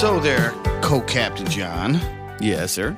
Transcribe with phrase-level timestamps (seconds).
[0.00, 0.50] So there,
[0.82, 1.98] co-captain John.
[2.40, 2.96] Yes, sir.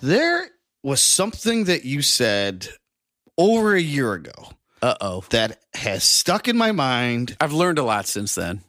[0.00, 0.48] There
[0.82, 2.68] was something that you said
[3.38, 4.32] over a year ago
[4.82, 5.24] Uh oh.
[5.30, 7.36] that has stuck in my mind.
[7.40, 8.62] I've learned a lot since then.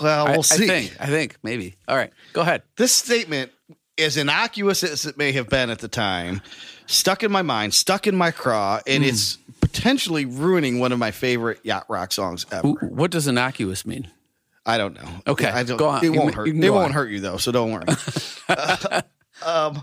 [0.00, 0.64] Well, we'll I, see.
[0.64, 0.96] I think.
[1.00, 1.76] I think maybe.
[1.88, 2.12] All right.
[2.34, 2.62] Go ahead.
[2.76, 3.50] This statement,
[3.98, 6.40] as innocuous as it may have been at the time,
[6.86, 8.92] stuck in my mind, stuck in my craw, Hmm.
[8.92, 12.68] and it's potentially ruining one of my favorite yacht rock songs ever.
[12.68, 14.08] Wh- What does innocuous mean?
[14.64, 15.08] I don't know.
[15.26, 15.76] Okay, I don't.
[15.76, 16.04] go on.
[16.04, 16.46] It won't hurt.
[16.48, 16.92] you It won't on.
[16.92, 17.84] hurt you though, so don't worry.
[18.48, 19.00] Uh,
[19.46, 19.82] um,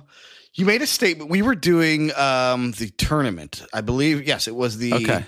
[0.53, 1.29] you made a statement.
[1.29, 3.63] We were doing um, the tournament.
[3.73, 4.27] I believe.
[4.27, 5.25] Yes, it was the Okay.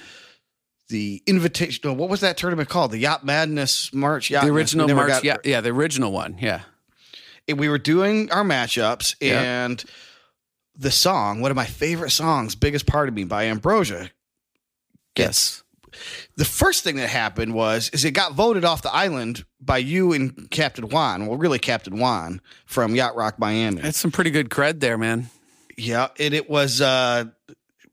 [0.89, 1.97] the invitation.
[1.97, 2.91] What was that tournament called?
[2.91, 4.29] The Yacht Madness March.
[4.29, 5.07] Yacht The original March.
[5.07, 6.37] got- Yeah, yeah, the original one.
[6.39, 6.61] Yeah.
[7.47, 9.41] and we were doing our matchups Yeah.
[9.41, 9.83] and
[10.75, 14.11] the song, one of my favorite songs, Biggest Part of Me by Ambrosia.
[15.17, 15.60] Yes.
[16.37, 20.13] The first thing that happened was is it got voted off the island by you
[20.13, 21.27] and Captain Juan.
[21.27, 23.81] Well, really Captain Juan from Yacht Rock Miami.
[23.81, 25.29] That's some pretty good cred there, man.
[25.77, 27.25] yeah, and it was uh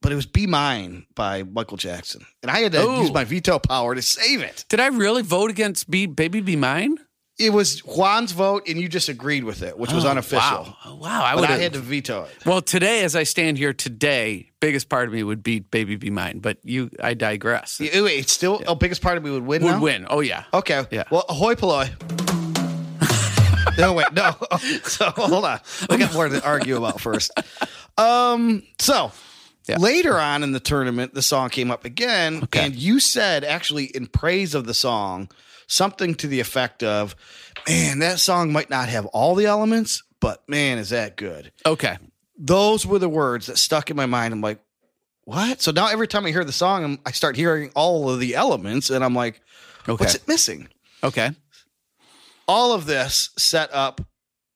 [0.00, 2.24] but it was Be Mine by Michael Jackson.
[2.42, 3.00] And I had to Oh.
[3.00, 4.64] use my veto power to save it.
[4.69, 6.98] Did I really vote against Be Baby Be Mine?
[7.39, 10.75] It was Juan's vote and you just agreed with it, which was Oh, unofficial.
[10.84, 10.97] Wow.
[11.00, 11.22] Wow.
[11.25, 12.44] I would I had to veto it.
[12.44, 16.11] Well, today, as I stand here today, biggest part of me would be Baby Be
[16.11, 17.78] Mine, but you, I digress.
[17.78, 19.81] Yeah, wait, It's still oh, biggest part of me would win would now?
[19.81, 20.06] win.
[20.11, 20.44] Oh yeah.
[20.53, 20.84] Okay.
[20.91, 21.05] Yeah.
[21.12, 21.91] Well, ahoy polloi.
[23.78, 24.34] no, wait, no.
[24.84, 25.61] So hold on.
[25.89, 27.31] We got more to argue about first.
[27.97, 29.12] Um, so
[29.69, 29.77] Yeah.
[29.78, 32.64] later on in the tournament, the song came up again, Okay.
[32.64, 35.28] and you said actually in praise of the song,
[35.69, 37.14] something to the effect of,
[37.69, 41.52] Man, that song might not have all the elements, but man, is that good.
[41.64, 41.97] Okay.
[42.36, 44.33] Those were the words that stuck in my mind.
[44.34, 44.58] I'm like,
[45.25, 45.60] what?
[45.60, 48.34] So now every time I hear the song, I'm, I start hearing all of the
[48.34, 49.41] elements, and I'm like,
[49.88, 50.02] Okay.
[50.02, 50.69] what's it missing?
[51.05, 51.30] Okay.
[52.48, 54.00] all of this set up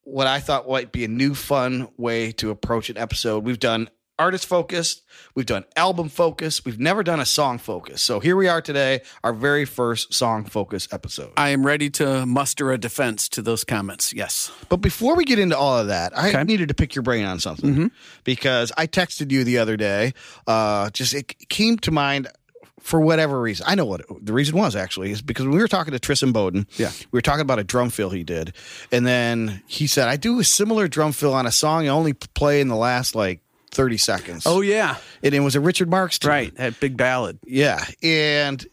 [0.05, 3.43] what I thought might be a new fun way to approach an episode.
[3.45, 3.89] We've done
[4.23, 5.03] artist focused,
[5.35, 8.01] we've done album focused, we've never done a song focus.
[8.01, 11.33] So here we are today, our very first song focus episode.
[11.35, 14.13] I am ready to muster a defense to those comments.
[14.13, 14.49] Yes.
[14.69, 16.43] But before we get into all of that, I Okay.
[16.45, 17.91] needed to pick your brain on something
[18.23, 20.13] because I texted you the other day.
[20.47, 22.29] Uh, just it came to mind
[22.79, 23.65] for whatever reason.
[23.67, 25.99] I know what it- the reason was actually is because when we were talking to
[25.99, 26.91] Tris Imboden, Yeah.
[27.11, 28.53] we were talking about a drum fill he did,
[28.91, 32.11] and then he said, "I do a similar drum fill on a song I only
[32.13, 33.39] play in the last like
[33.73, 34.97] thirty seconds." Oh yeah.
[35.21, 36.29] and it was a Richard Marx tune.
[36.29, 36.55] Right.
[36.55, 37.39] That big ballad.
[37.45, 38.65] Yeah, and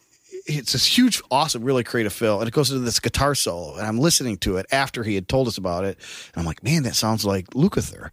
[0.46, 3.86] it's this huge, awesome, really creative fill, and it goes into this guitar solo, and
[3.86, 5.98] I'm listening to it after he had told us about it,
[6.34, 8.10] and I'm like, man, that sounds like Lukather.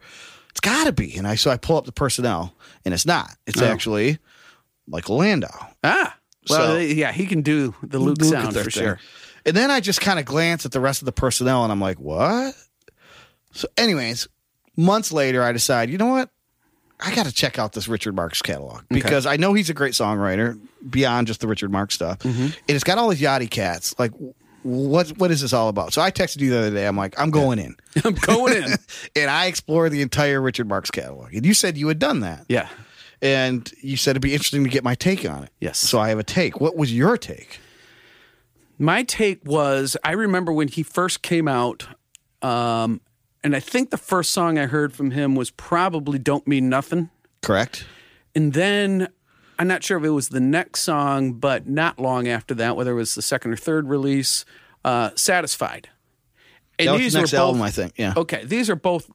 [0.51, 2.53] It's got to be, and I so I pull up the personnel,
[2.83, 3.29] and it's not.
[3.45, 3.65] It's Oh.
[3.65, 4.17] actually
[4.87, 5.67] Michael Landau.
[5.83, 6.15] Ah.
[6.49, 8.69] Well, So- yeah, he can do the Luke sound for thing.
[8.83, 8.99] sure.
[9.45, 11.79] And then I just kind of glance at the rest of the personnel, and I'm
[11.81, 12.55] like, what?
[13.53, 14.27] So, anyways,
[14.75, 16.29] months later, I decide, you know what?
[16.99, 19.93] I got to check out this Richard Marx catalog because I know he's a great
[19.93, 20.59] songwriter
[20.89, 22.41] beyond just the Richard Marx stuff, Mm-hmm.
[22.43, 23.93] and it's got all these yachty cats.
[23.99, 24.11] Like,
[24.63, 25.93] what what is this all about?
[25.93, 26.87] So I texted you the other day.
[26.87, 28.73] I'm like, I'm going in, I'm going in.
[29.15, 31.33] and I explored the entire Richard Marx catalog.
[31.35, 32.67] And you said you had done that, yeah.
[33.21, 35.51] and you said it'd be interesting to get my take on it.
[35.61, 35.77] Yes.
[35.77, 36.59] So I have a take.
[36.59, 37.59] What was your take?
[38.79, 41.87] My take was I remember when he first came out,
[42.41, 43.01] um,
[43.43, 47.09] and I think the first song I heard from him was probably Don't Mean Nothing.
[47.41, 47.85] Correct.
[48.35, 49.07] And then
[49.59, 52.91] I'm not sure if it was the next song, but not long after that, whether
[52.91, 54.45] it was the second or third release,
[54.85, 55.89] uh, Satisfied.
[56.79, 57.93] And That was the next were album, both- I think.
[57.97, 58.13] Yeah.
[58.15, 59.09] Okay, these are both,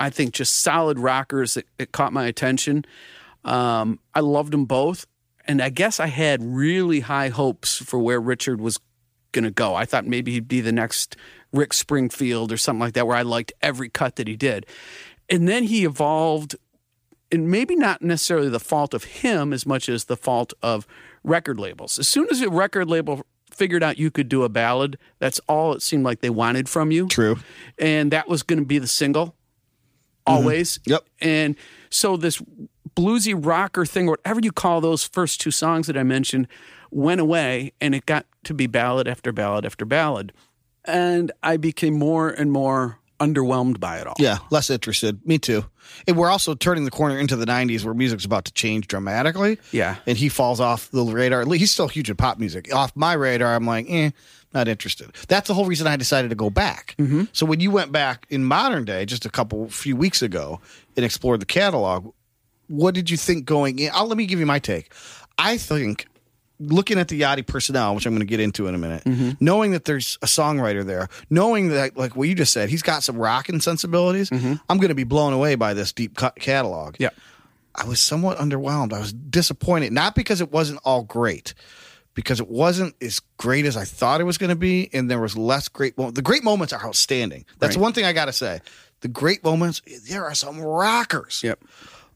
[0.00, 2.84] I think, just solid rockers that, that caught my attention.
[3.44, 5.06] Um, I loved them both,
[5.46, 8.78] and I guess I had really high hopes for where Richard was
[9.32, 9.74] going to go.
[9.74, 11.16] I thought maybe he'd be the next
[11.54, 14.66] Rick Springfield or something like that, where I liked every cut that he did,
[15.30, 16.56] and then he evolved,
[17.32, 20.86] and maybe not necessarily the fault of him as much as the fault of
[21.22, 21.98] record labels.
[21.98, 25.72] As soon as a record label figured out you could do a ballad, that's all
[25.72, 27.38] it seemed like they wanted from you True.
[27.78, 30.34] and that was going to be the single mm-hmm.
[30.34, 30.80] always.
[30.86, 31.04] Yep.
[31.20, 31.56] And
[31.88, 32.42] so this
[32.96, 36.48] bluesy rocker thing, whatever you call those first two songs that I mentioned,
[36.90, 40.32] went away, and it got to be ballad after ballad after ballad,
[40.84, 44.16] and I became more and more underwhelmed by it all.
[44.18, 45.24] Yeah, less interested.
[45.26, 45.64] Me too.
[46.06, 49.58] And we're also turning the corner into the 90s where music's about to change dramatically.
[49.72, 49.96] Yeah.
[50.06, 51.44] And he falls off the radar.
[51.46, 52.74] He's still huge in pop music.
[52.74, 54.10] Off my radar, I'm like, eh,
[54.52, 55.10] not interested.
[55.28, 56.94] That's the whole reason I decided to go back.
[56.98, 57.24] Mm-hmm.
[57.32, 60.60] So when you went back in modern day, just a couple, few weeks ago,
[60.96, 62.12] and explored the catalog,
[62.68, 63.90] what did you think going in?
[63.92, 64.92] I'll, let me give you my take.
[65.38, 66.06] I think
[66.60, 69.02] looking at the Yachty personnel, which I'm going to get into in a minute,
[69.40, 73.02] knowing that there's a songwriter there, knowing that, like what you just said, he's got
[73.02, 76.96] some rocking sensibilities, I'm going to be blown away by this deep cut catalog.
[76.98, 77.10] Yeah.
[77.74, 78.92] I was somewhat underwhelmed.
[78.92, 81.54] I was disappointed, not because it wasn't all great,
[82.14, 85.18] because it wasn't as great as I thought it was going to be, and there
[85.20, 85.98] was less great.
[85.98, 87.44] Mo- the great moments are outstanding.
[87.58, 87.82] That's Right.
[87.82, 88.60] one thing I got to say.
[89.00, 91.40] The great moments, there are some rockers.
[91.42, 91.64] Yep.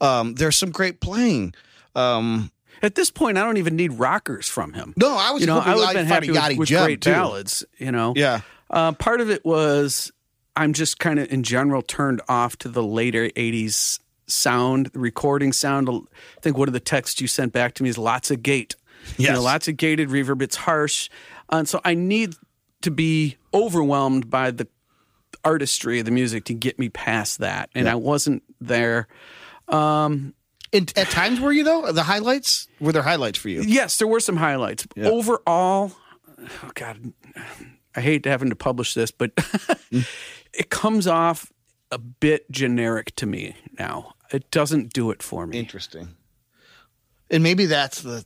[0.01, 1.55] Um, there's some great playing.
[1.97, 2.53] Um,
[2.83, 4.95] At this point, I don't even need rockers from him.
[4.97, 7.11] no, I was you know, I would have been happy with, with great too.
[7.11, 7.65] ballads.
[7.79, 8.41] You know, Yeah.
[8.71, 10.13] Uh, part of it was
[10.55, 15.53] I'm just kind of in general turned off to the later '80s sound, the recording
[15.53, 15.89] sound.
[15.89, 16.01] I
[16.43, 18.77] think one of the texts you sent back to me is lots of gate.
[19.17, 20.43] You know, lots of gated reverb.
[20.43, 21.09] It's harsh,
[21.49, 22.35] and so I need
[22.83, 24.69] to be overwhelmed by the
[25.45, 29.09] artistry of the music to get me past that, and I wasn't there.
[30.73, 31.93] And at times were you though?
[31.93, 33.63] The highlights were there highlights for you?
[33.63, 34.87] Yes, there were some highlights.
[34.97, 35.93] Overall,
[36.39, 37.13] oh God,
[37.97, 39.33] I hate having to publish this, but
[40.53, 41.51] it comes off
[41.91, 44.15] a bit generic to me now.
[44.33, 45.59] It doesn't do it for me.
[45.59, 46.09] Interesting.
[47.31, 48.25] And maybe that's the.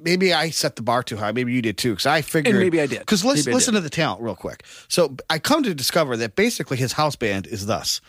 [0.00, 1.32] Maybe I set the bar too high.
[1.32, 1.92] Maybe you did too.
[1.92, 2.54] Because I figured.
[2.56, 2.98] maybe I did.
[2.98, 4.64] Because let's Maybe listen to the talent real quick.
[4.88, 8.02] So I come to discover that basically his house band is thus.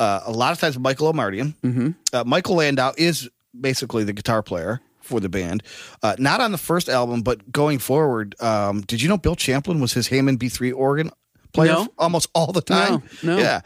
[0.00, 1.54] Uh, a lot of times Michael Omartian.
[1.62, 1.90] Mm-hmm.
[2.12, 5.62] Uh, Michael Landau is basically the guitar player for the band.
[6.02, 8.34] Uh, not on the first album, but going forward.
[8.40, 11.10] Um, did you know Bill Champlin was his Hammond B3 organ
[11.52, 11.88] player No.
[11.98, 13.02] almost all the time?
[13.22, 13.38] No, no.
[13.42, 13.60] Yeah.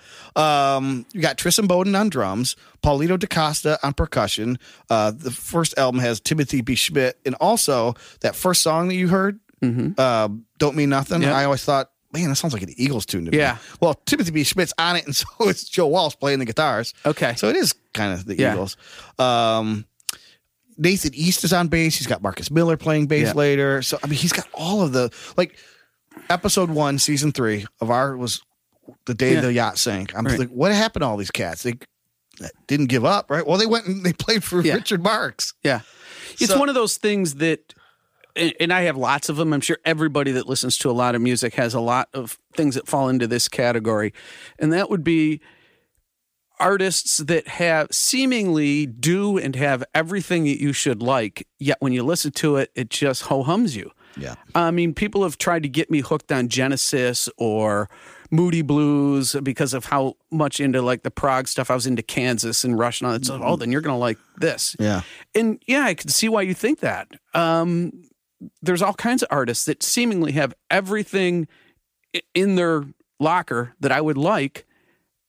[0.76, 4.58] Um, you got Tris Imboden on drums, Paulinho da Costa on percussion.
[4.90, 6.74] Uh, the first album has Timothy B.
[6.74, 9.38] Schmit, and also that first song that you heard,
[9.98, 10.28] uh,
[10.58, 11.32] "Don't Mean Nothing." Mm-hmm.
[11.32, 13.36] I always thought, man, that sounds like an Eagles tune to me.
[13.38, 13.58] Yeah.
[13.80, 14.44] Well, Timothy B.
[14.44, 16.94] Schmit's on it, and so is Joe Walsh playing the guitars.
[17.04, 17.34] Okay.
[17.36, 18.52] So it is kind of the Yeah.
[18.54, 18.76] Eagles.
[19.18, 19.84] Um,
[20.78, 21.96] Nathan East is on bass.
[21.98, 23.32] He's got Marcus Miller playing bass Yeah.
[23.34, 23.82] later.
[23.82, 25.56] So I mean, he's got all of the like.
[26.30, 28.40] Episode one, season three of our was
[29.04, 29.40] the day Yeah.
[29.40, 30.16] the yacht sank.
[30.16, 30.38] I'm Right.
[30.38, 31.64] like, what happened to all these cats?
[31.64, 31.74] They
[32.68, 33.44] didn't give up, right?
[33.46, 34.74] Well, they went and they played for Yeah.
[34.74, 35.54] Richard Marx.
[35.64, 35.80] Yeah.
[36.38, 37.74] It's So- one of those things that,
[38.36, 39.52] and and I have lots of them.
[39.52, 42.74] I'm sure everybody that listens to a lot of music has a lot of things
[42.74, 44.12] that fall into this category.
[44.58, 45.40] And that would be
[46.60, 52.02] artists that have seemingly do and have everything that you should like, yet when you
[52.02, 53.90] listen to it, it just ho hums you.
[54.16, 54.36] Yeah.
[54.54, 57.90] I mean, people have tried to get me hooked on Genesis or
[58.30, 62.64] Moody Blues because of how much into like the prog stuff I was into Kansas
[62.64, 63.24] and Rush and all that.
[63.24, 64.76] So, oh, then you're going to like this.
[64.78, 65.02] Yeah.
[65.34, 67.08] And yeah, I can see why you think that.
[67.34, 68.04] Um,
[68.62, 71.48] there's all kinds of artists that seemingly have everything
[72.34, 72.84] in their
[73.18, 74.66] locker that I would like,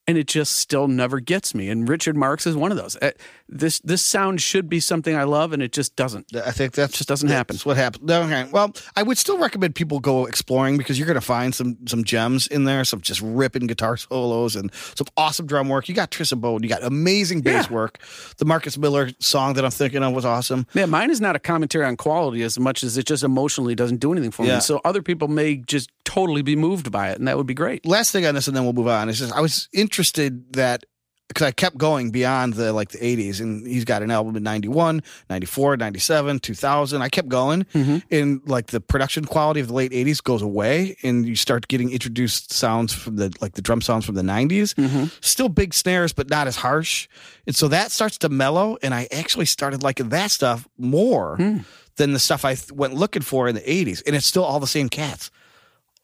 [0.08, 1.70] and it just still never gets me.
[1.70, 2.96] And Richard Marx is one of those.
[2.98, 3.12] Uh,
[3.48, 6.36] This this sound should be something I love, and it just doesn't.
[6.36, 7.56] I think that Just doesn't happen.
[7.56, 8.10] That's what happened.
[8.10, 8.48] Okay.
[8.52, 12.04] Well, I would still recommend people go exploring because you're going to find some some
[12.04, 15.88] gems in there, some just ripping guitar solos and some awesome drum work.
[15.88, 17.74] You got Tris Imboden, you got amazing bass Yeah.
[17.76, 18.00] work.
[18.38, 20.66] The Marcus Miller song that I'm thinking of was awesome.
[20.74, 23.98] Yeah, mine is not a commentary on quality as much as it just emotionally doesn't
[24.00, 24.56] do anything for Yeah.
[24.56, 24.62] me.
[24.62, 27.86] So other people may just totally be moved by it, and that would be great.
[27.86, 29.08] last thing on this, and then we'll move on.
[29.08, 30.84] Is just I was interested that
[31.28, 34.44] because I kept going beyond the like the 80s, and he's got an album in
[34.44, 37.02] 91, 94, 97, 2000.
[37.02, 37.98] I kept going, mm-hmm.
[38.12, 41.92] and like the production quality of the late 80s goes away, and you start getting
[41.92, 44.76] introduced sounds from the like the drum sounds from the 90s.
[44.76, 45.06] Mm-hmm.
[45.22, 47.08] Still big snares, but not as harsh,
[47.48, 48.78] and so that starts to mellow.
[48.84, 51.60] And I actually started liking that stuff more hmm.
[51.96, 54.60] than the stuff I th- went looking for in the 80s, and it's still all
[54.60, 55.32] the same cats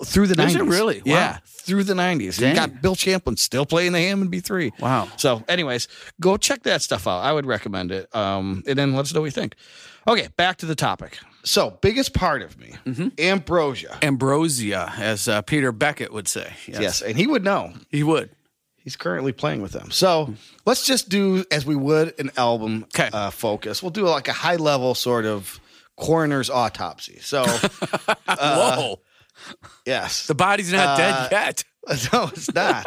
[0.03, 0.69] through the 90s.
[0.69, 0.97] really?
[0.97, 1.01] Wow.
[1.13, 2.39] Yeah, through the 90s.
[2.39, 4.79] You got Bill Champlin still playing the Hammond B3.
[4.79, 5.07] Wow.
[5.17, 5.87] So, anyways,
[6.19, 7.19] go check that stuff out.
[7.19, 8.13] I would recommend it.
[8.15, 9.55] Um, and then let us know what you think.
[10.07, 11.19] Okay, back to the topic.
[11.43, 13.07] So, biggest part of me, Mm-hmm.
[13.19, 13.97] Ambrosia.
[14.01, 16.53] Ambrosia, as uh, Peter Beckett would say.
[16.67, 17.01] Yes.
[17.01, 17.73] and he would know.
[17.89, 18.29] he would.
[18.83, 19.91] He's currently playing with them.
[19.91, 20.33] So,
[20.65, 23.09] let's just do as we would an album 'Kay.
[23.13, 23.83] uh, focus.
[23.83, 25.59] We'll do like a high level sort of
[25.97, 27.19] coroner's autopsy.
[27.21, 27.43] So,
[28.27, 28.99] Whoa,
[29.85, 30.27] yes.
[30.27, 31.63] the body's not Uh, dead yet.
[32.13, 32.85] No, it's not.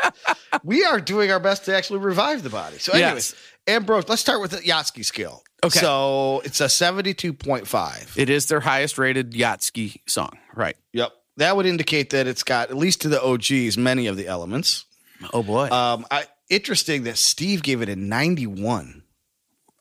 [0.62, 2.78] we are doing our best to actually revive the body.
[2.78, 3.34] So, anyways, Yes.
[3.66, 5.42] Ambrose, let's start with the Yachtski scale.
[5.64, 5.80] Okay.
[5.80, 8.16] So it's a 72.5.
[8.18, 10.76] It is their highest rated Yachtski song, right?
[10.92, 11.12] Yep.
[11.38, 14.84] That would indicate that it's got, at least to the OGs, many of the elements.
[15.32, 15.68] Oh boy.
[15.70, 19.02] Um, I, interesting that Steve gave it a 91,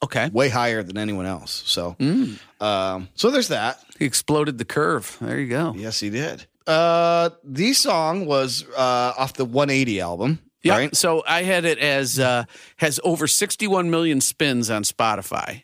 [0.02, 0.30] okay.
[0.30, 1.62] way higher than anyone else.
[1.68, 2.40] So, Mm.
[2.62, 3.80] um, so there's that.
[4.00, 5.18] He exploded the curve.
[5.22, 5.74] There you go.
[5.78, 6.48] Yes, he did.
[6.66, 10.40] Uh, the song was uh, off the 180 album.
[10.64, 10.78] Yeah.
[10.78, 10.96] Right.
[10.96, 12.46] So I had it as uh,
[12.78, 15.64] has over 61 million spins on Spotify.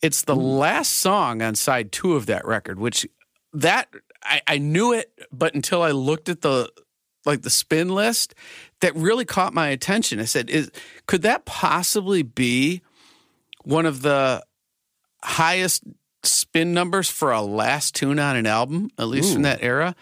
[0.00, 3.06] It's the last song on side two of that record, which
[3.52, 3.88] that
[4.22, 6.70] I, I knew it, but until I looked at the
[7.26, 8.34] like the spin list,
[8.80, 10.20] that really caught my attention.
[10.20, 10.70] I said, "Is
[11.06, 12.82] could that possibly be
[13.64, 14.42] one of the
[15.22, 15.82] highest
[16.22, 19.94] spin numbers for a last tune on an album, at least from that era?"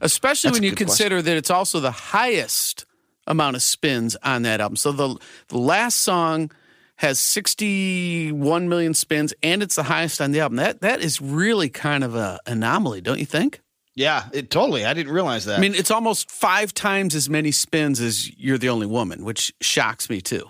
[0.00, 2.84] Especially That's when you consider that it's also the highest
[3.26, 4.76] amount of spins on that album.
[4.76, 5.16] So the
[5.48, 6.50] the last song
[6.96, 10.56] has 61 million spins and it's the highest on the album.
[10.56, 13.60] That that is really kind of a anomaly, don't you think?
[13.94, 14.84] Yeah, it totally.
[14.84, 15.58] I didn't realize that.
[15.58, 19.52] I mean, it's almost 5 times as many spins as You're the Only Woman, which
[19.60, 20.48] shocks me too.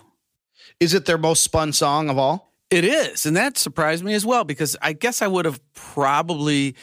[0.80, 2.52] is it their most spun song of all?
[2.70, 6.76] It is, and that surprised me as well because I guess I would have probably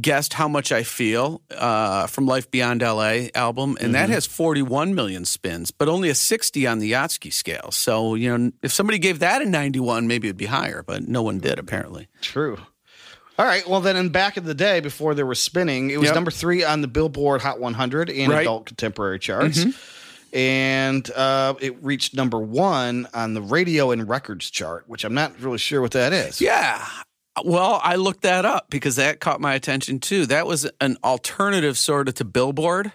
[0.00, 4.94] guessed how much I feel uh, from Life Beyond LA album, and that has 41
[4.94, 7.70] million spins, but only a 60 on the Yachtski scale.
[7.70, 11.22] So you know, if somebody gave that a 91, maybe it'd be higher, but no
[11.22, 12.08] one did apparently.
[12.20, 12.58] True.
[13.38, 13.68] All right.
[13.68, 16.14] Well, then, in back in the day, before there was spinning, it was Yep.
[16.14, 18.40] number three on the Billboard Hot 100 and Right.
[18.40, 19.62] Adult Contemporary charts,
[20.32, 25.38] and uh, it reached number one on the Radio and Records chart, which I'm not
[25.40, 26.40] really sure what that is.
[26.40, 26.86] Yeah.
[27.44, 30.26] Well, I looked that up because that caught my attention too.
[30.26, 32.92] That was an alternative sort of to Billboard.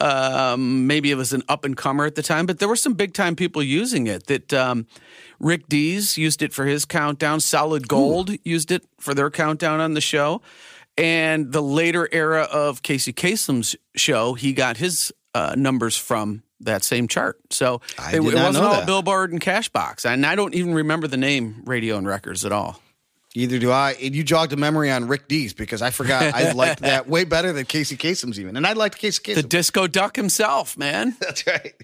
[0.00, 2.94] Um, maybe it was an up and comer at the time, but there were some
[2.94, 4.26] big time people using it.
[4.28, 4.86] That um,
[5.38, 7.40] Rick Dees used it for his countdown.
[7.40, 10.40] Solid Gold used it for their countdown on the show,
[10.96, 16.82] and the later era of Casey Kasem's show, he got his uh, numbers from that
[16.82, 17.38] same chart.
[17.50, 18.86] So it, did it not wasn't all that.
[18.86, 22.80] Billboard and Cashbox, and I don't even remember the name Radio and Records at all.
[23.34, 23.92] Either do I.
[24.02, 27.24] And you jogged a memory on Rick Dees because I forgot I liked that way
[27.24, 29.36] better than Casey Kasem's even, and I liked Casey Kasem.
[29.36, 31.16] The disco duck himself, man.
[31.20, 31.74] That's right.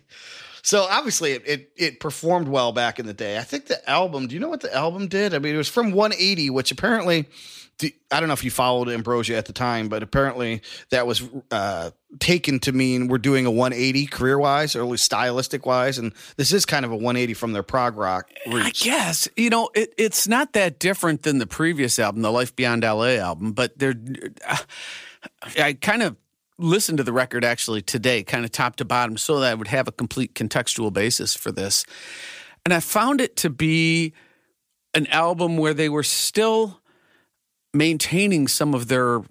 [0.63, 3.39] So obviously it, it it performed well back in the day.
[3.39, 4.27] I think the album.
[4.27, 5.35] Do you know what the album did?
[5.35, 7.27] I mean, it was from 180, which apparently,
[7.79, 11.23] the- I don't know if you followed Ambrosia at the time, but apparently that was
[11.51, 15.99] uh, taken to mean we're doing a 180 career wise, or at least stylistic wise,
[15.99, 19.69] and this is kind of a 180 from their prog rock I guess you know
[19.75, 23.79] it, it's not that different than the previous album, the Life Beyond LA album, but
[23.79, 23.95] they're.
[25.59, 26.17] I kind of
[26.59, 29.69] listened to the record actually today, kind of top to bottom, so that I would
[29.69, 31.85] have a complete contextual basis for this,
[32.65, 34.15] and I found it to be
[34.95, 36.81] an album where they were still
[37.77, 39.23] maintaining some of their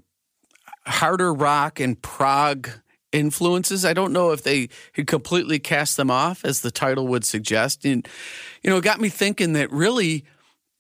[0.86, 2.70] harder rock and prog
[3.12, 3.86] influences.
[3.86, 7.86] I don't know if they had completely cast them off, as the title would suggest.
[7.86, 8.08] And,
[8.62, 10.26] you know, it got me thinking that really,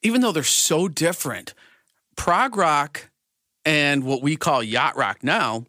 [0.01, 1.53] even though they're so different,
[2.15, 3.09] prog rock
[3.63, 5.65] and what we call yacht rock now,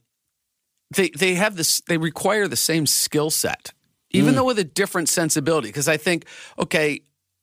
[0.95, 3.73] they they have this they require the same skill set,
[4.11, 4.37] even mm.
[4.37, 5.69] though with a different sensibility.
[5.69, 6.27] Because I think,
[6.59, 7.01] okay,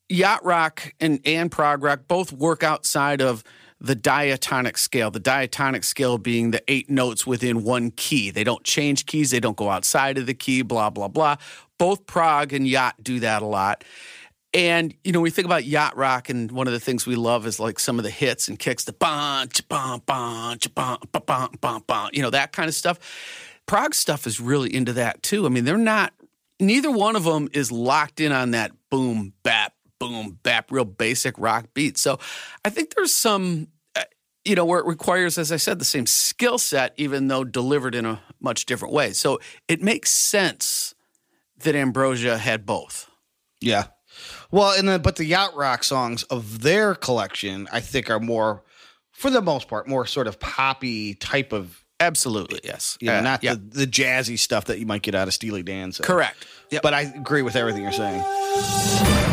[0.08, 3.44] yacht rock and and prog rock both work outside of
[3.84, 5.12] the diatonic scale.
[5.12, 8.32] The diatonic scale being the eight notes within one key.
[8.32, 9.30] They don't change keys.
[9.32, 10.64] They don't go outside of the key.
[10.64, 11.36] Blah blah blah.
[11.78, 13.84] Both prog and yacht do that a lot.
[14.54, 17.46] And you know, we think about yacht rock, and one of the things we love
[17.46, 21.84] is like some of the hits and kicks, the bum, bum, bum, bum, bum, bum,
[21.86, 23.00] bum, you know, that kind of stuff.
[23.66, 25.46] prog stuff is really into that too.
[25.46, 26.14] I mean, they're not.
[26.60, 31.36] Neither one of them is locked in on that boom bap boom bap real basic
[31.38, 31.98] rock beat.
[31.98, 32.20] So,
[32.64, 33.68] I think there's some.
[34.46, 37.96] You know, where it requires, as I said, the same skill set, even though delivered
[37.96, 39.14] in a much different way.
[39.14, 40.94] So it makes sense
[41.60, 43.10] that Ambrosia had both.
[43.62, 43.86] Yeah.
[44.52, 48.64] Well, and then but the yacht rock songs of their collection, I think, are more,
[49.12, 52.98] for the most part, more sort of poppy type of, Absolutely, yes.
[53.00, 53.54] you know, Uh, not yeah.
[53.54, 55.94] the, the jazzy stuff that you might get out of Steely Dan.
[55.94, 56.04] So.
[56.04, 56.46] correct.
[56.70, 56.82] Yep.
[56.82, 59.33] But I agree with everything you're saying.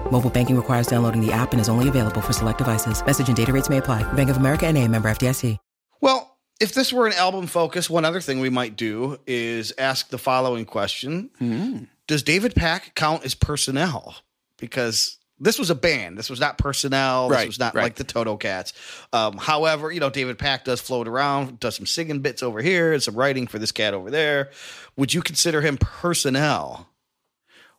[0.11, 3.03] Mobile banking requires downloading the app and is only available for select devices.
[3.05, 4.03] Message and data rates may apply.
[4.13, 5.57] Bank of America and a member FDIC.
[6.01, 10.09] Well, if this were an album focus, one other thing we might do is ask
[10.09, 14.15] the following question Does David Pack count as personnel?
[14.57, 16.17] Because this was a band.
[16.19, 17.29] This was not personnel.
[17.29, 17.83] This Right, was not right.
[17.83, 18.73] like the Toto Cats.
[19.11, 22.93] Um, however, you know, David Pack does float around, does some singing bits over here
[22.93, 24.51] and some writing for this cat over there.
[24.97, 26.89] Would you consider him personnel?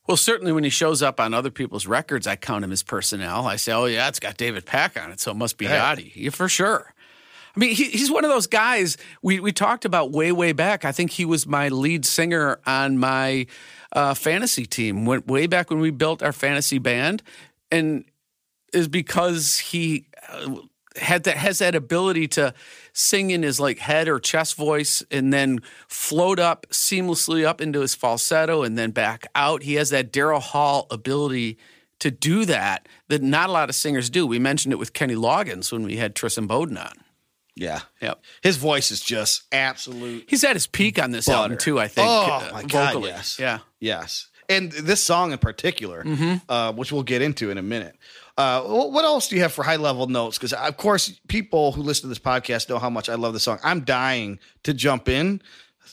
[0.07, 3.47] Well, certainly when he shows up on other people's records, I count him as personnel.
[3.47, 5.95] I say, oh, yeah, it's got David Pack on it, so it must be Yeah.
[5.95, 6.13] Yachty.
[6.15, 6.93] Yeah, for sure.
[7.55, 10.85] I mean, he, he's one of those guys we, we talked about way, way back.
[10.85, 13.47] I think he was my lead singer on my
[13.93, 17.23] uh, fantasy team when, way back when we built our fantasy band.
[17.71, 18.05] And
[18.73, 20.57] is because he uh,
[20.97, 22.53] had that has that ability to
[22.93, 27.81] sing in his like head or chest voice and then float up seamlessly up into
[27.81, 29.63] his falsetto and then back out.
[29.63, 31.59] He has that Daryl Hall ability
[32.01, 34.27] to do that that not a lot of singers do.
[34.27, 36.93] We mentioned it with Kenny Loggins when we had Tris Imboden on.
[37.55, 37.81] Yeah.
[38.01, 38.23] Yep.
[38.43, 40.25] His voice is just absolute.
[40.27, 41.37] He's at his peak on this Butter.
[41.39, 42.09] album too, I think.
[42.11, 43.11] Oh, uh, my God, vocally.
[43.11, 43.39] yes.
[43.39, 43.59] Yeah.
[43.79, 44.29] Yes.
[44.49, 46.35] And this song in particular, Mm-hmm.
[46.51, 47.95] uh, which we'll get into in a minute.
[48.43, 50.37] Uh, what else do you have for high level notes?
[50.39, 53.41] Because, of course, people who listen to this podcast know how much I love the
[53.41, 53.59] song.
[53.63, 55.41] I'm dying to jump in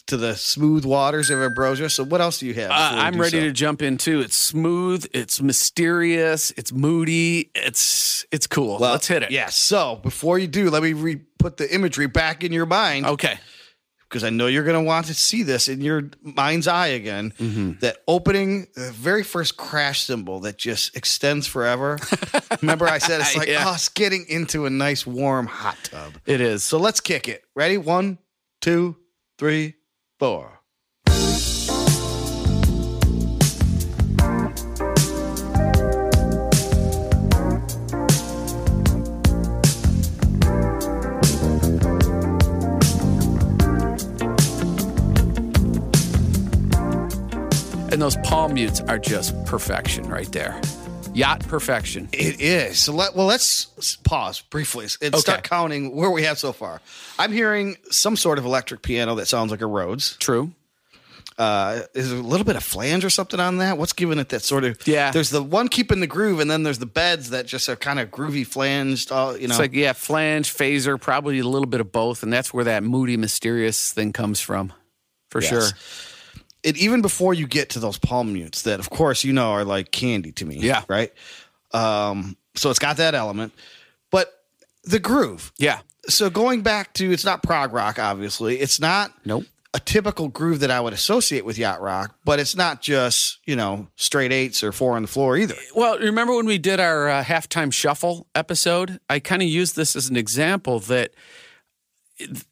[0.07, 1.89] to the smooth waters of Ambrosia.
[1.89, 2.71] So, what else do you have?
[2.71, 3.45] Uh, I'm ready so?
[3.45, 4.21] to jump in too.
[4.21, 5.05] It's smooth.
[5.13, 6.51] It's mysterious.
[6.51, 7.51] It's moody.
[7.53, 8.79] It's it's cool.
[8.79, 9.31] Well, Let's hit it.
[9.31, 9.55] Yes.
[9.55, 13.05] So, before you do, let me re- put the imagery back in your mind.
[13.05, 13.39] Okay.
[14.09, 17.31] Because I know you're going to want to see this in your mind's eye again.
[17.37, 17.73] Mm-hmm.
[17.81, 21.99] That opening, the very first crash cymbal that just extends forever.
[22.61, 23.65] Remember, I said it's like Yeah.
[23.67, 26.13] oh, it's getting into a nice warm hot tub.
[26.25, 26.63] It is.
[26.63, 27.43] So let's kick it.
[27.55, 27.77] Ready?
[27.77, 28.17] One,
[28.61, 28.95] two,
[29.37, 29.75] three,
[30.17, 30.58] four.
[47.99, 50.61] And those palm mutes are just perfection right there.
[51.13, 52.07] Yacht perfection.
[52.13, 52.79] It is.
[52.79, 56.79] So let well, let's pause briefly and start counting where we have so far.
[57.17, 60.15] I'm hearing some sort of electric piano that sounds like a Rhodes.
[60.15, 60.53] True.
[61.37, 63.77] uh, is there a little bit of flange or something on that?
[63.77, 64.87] What's giving it that sort of?
[64.87, 65.11] Yeah.
[65.11, 67.99] There's the one keeping the groove, and then there's the beds that just are kind
[67.99, 69.11] of groovy flanged.
[69.11, 69.55] All you know.
[69.55, 72.23] It's like, yeah, flange, phaser, probably a little bit of both.
[72.23, 74.71] And that's where that moody, mysterious thing comes from.
[75.31, 75.49] For Yes.
[75.49, 75.67] sure.
[76.63, 79.63] And even before you get to those palm mutes, that of course you know are
[79.63, 80.57] like candy to me.
[80.57, 80.83] Yeah.
[80.87, 81.13] Right.
[81.71, 82.35] Um.
[82.55, 83.53] So it's got that element,
[84.11, 84.43] but
[84.83, 85.51] the groove.
[85.57, 85.79] Yeah.
[86.07, 87.99] So going back to, it's not prog rock.
[87.99, 89.13] Obviously, it's not.
[89.25, 89.45] Nope.
[89.71, 93.55] A typical groove that I would associate with yacht rock, but it's not just you
[93.55, 95.53] know straight eights or four on the floor either.
[95.75, 98.99] Well, remember when we did our uh, halftime shuffle episode?
[99.07, 101.13] I kind of used this as an example that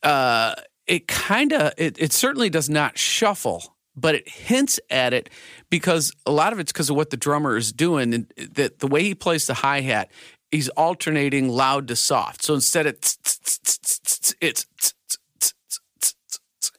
[0.03, 0.53] uh,
[0.85, 5.29] it kind of, it, it certainly does not shuffle, but it hints at it
[5.69, 8.87] because a lot of it's because of what the drummer is doing and that the
[8.87, 10.11] way he plays the hi hat,
[10.51, 12.43] he's alternating loud to soft.
[12.43, 12.95] So instead of
[14.39, 14.93] it's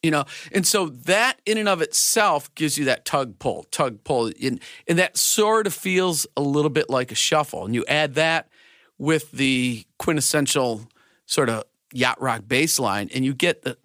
[0.03, 4.05] you know, and so that in and of itself gives you that tug pull, tug
[4.05, 7.65] pull, and, and that sort of feels a little bit like a shuffle.
[7.65, 8.49] And you add that
[8.97, 10.87] with the quintessential
[11.27, 13.77] sort of yacht rock bass line, and you get the.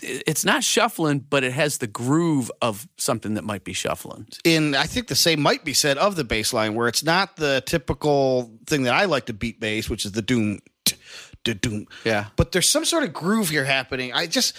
[0.00, 4.26] It's not shuffling, but it has the groove of something that might be shuffling.
[4.44, 7.36] in I think the same might be said of the bass line, where it's not
[7.36, 10.60] the typical thing that I like to beat bass, which is the doom,
[11.44, 11.86] da doom.
[12.04, 12.26] Yeah.
[12.36, 14.12] But there's some sort of groove here happening.
[14.12, 14.56] I just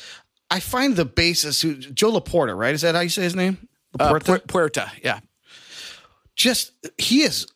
[0.50, 2.74] I find the bassist who Joe Laporta, right?
[2.74, 3.68] Is that how you say his name?
[4.00, 4.26] Uh, Laporta.
[4.42, 5.20] Pu- Puerta, yeah.
[6.36, 7.48] just he is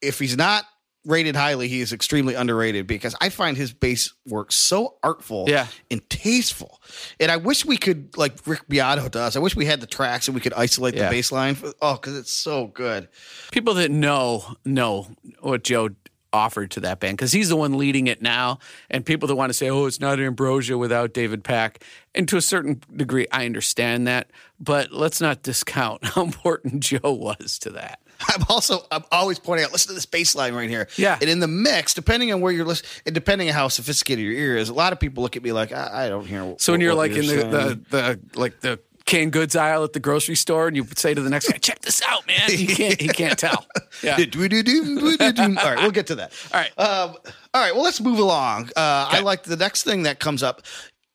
[0.00, 0.64] if he's not
[1.08, 5.66] rated highly, he is extremely underrated because I find his bass work so artful Yeah.
[5.90, 6.80] and tasteful.
[7.18, 10.28] And I wish we could, like Rick Beato does, I wish we had the tracks
[10.28, 11.04] and we could isolate Yeah.
[11.06, 11.54] the bass line.
[11.54, 13.08] For, oh, because it's so good.
[13.52, 15.08] people that know know
[15.40, 15.88] what Joe
[16.30, 18.58] offered to that band because he's the one leading it now.
[18.90, 21.82] And people that want to say, "Oh, it's not an Ambrosia without David Pack,"
[22.14, 24.30] and to a certain degree, I understand that.
[24.60, 28.00] But let's not discount how important Joe was to that.
[28.28, 29.72] I'm also I'm always pointing out.
[29.72, 30.88] Listen to this bass line right here.
[30.96, 31.18] Yeah.
[31.20, 34.34] and in the mix, depending on where you're listening, and depending on how sophisticated your
[34.34, 36.54] ear is, a lot of people look at me like I, I don't hear.
[36.58, 39.84] So when what- you're what like in the, the the like the canned goods aisle
[39.84, 42.50] at the grocery store, and you say to the next guy, "Check this out, man,"
[42.50, 43.66] he can't he can't tell.
[44.02, 44.16] Yeah.
[45.58, 46.32] All right, we'll get to that.
[46.52, 46.78] All right.
[46.78, 47.16] Um,
[47.54, 47.74] all right.
[47.74, 48.66] Well, let's move along.
[48.76, 50.62] Uh, I like the next thing that comes up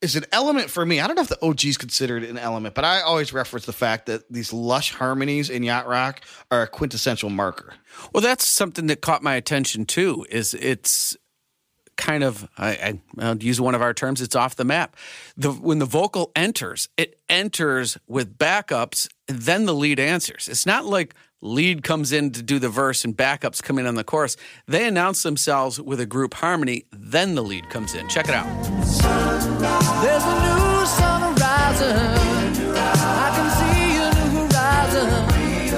[0.03, 0.99] is an element for me.
[0.99, 4.07] I don't know if the OG's considered an element, but I always reference the fact
[4.07, 7.73] that these lush harmonies in yacht rock are a quintessential marker.
[8.13, 10.25] Well, that's something that caught my attention too.
[10.29, 11.15] Is it's
[11.95, 14.21] kind of I, I I'll use one of our terms.
[14.21, 14.97] It's off the map.
[15.37, 20.49] The when the vocal enters, it enters with backups, then the lead answers.
[20.49, 23.95] It's not like lead comes in to do the verse and backups come in on
[23.95, 24.37] the chorus.
[24.65, 28.07] They announce themselves with a group harmony, then the lead comes in.
[28.07, 28.47] Check it out.
[28.63, 31.97] There's a new sun rising.
[32.75, 35.09] I can see a new horizon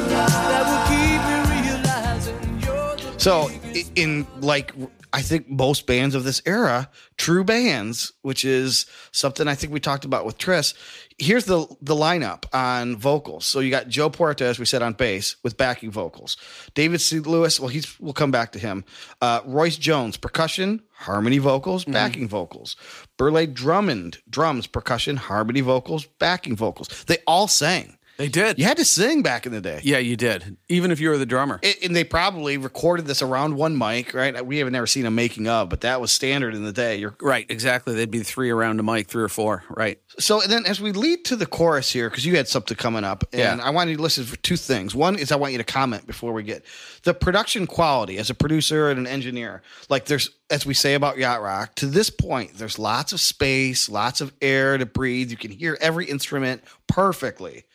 [0.09, 1.35] that will keep me
[1.73, 3.54] realizing So i-
[3.95, 4.73] in like
[5.13, 9.79] I think most bands of this era, true bands, which is something I think we
[9.79, 10.73] talked about with Tris.
[11.17, 13.45] Here's the the lineup on vocals.
[13.45, 16.35] So you got Joe Puerta, as we said, on bass with backing vocals.
[16.73, 17.19] David C.
[17.19, 18.83] Lewis, well, he's we'll come back to him.
[19.21, 22.75] Uh, Royce Jones, percussion, harmony vocals, backing vocals.
[23.17, 26.89] Burleigh Drummond, drums, percussion, harmony vocals, backing vocals.
[27.05, 27.97] They all sang.
[28.17, 28.57] They did.
[28.57, 29.81] You had to sing back in the day.
[29.83, 30.55] Yeah, you did.
[30.69, 31.59] Even if you were the drummer.
[31.61, 34.45] It, and they probably recorded this around one mic, right?
[34.45, 36.95] We have never seen a making of, but that was standard in the day.
[36.97, 37.93] You're Right, exactly.
[37.93, 39.63] They'd be three around a mic, three or four.
[39.69, 39.99] Right.
[40.17, 40.41] so.
[40.41, 43.23] And then as we lead to the chorus here, because you had something coming up,
[43.33, 43.65] and Yeah.
[43.65, 44.95] I want you to listen for two things.
[44.95, 46.63] One is I want you to comment before we get
[47.03, 49.61] the production quality as a producer and an engineer.
[49.89, 53.89] Like there's, as we say about yacht rock, to this point, there's lots of space,
[53.89, 55.31] lots of air to breathe.
[55.31, 57.65] You can hear every instrument perfectly.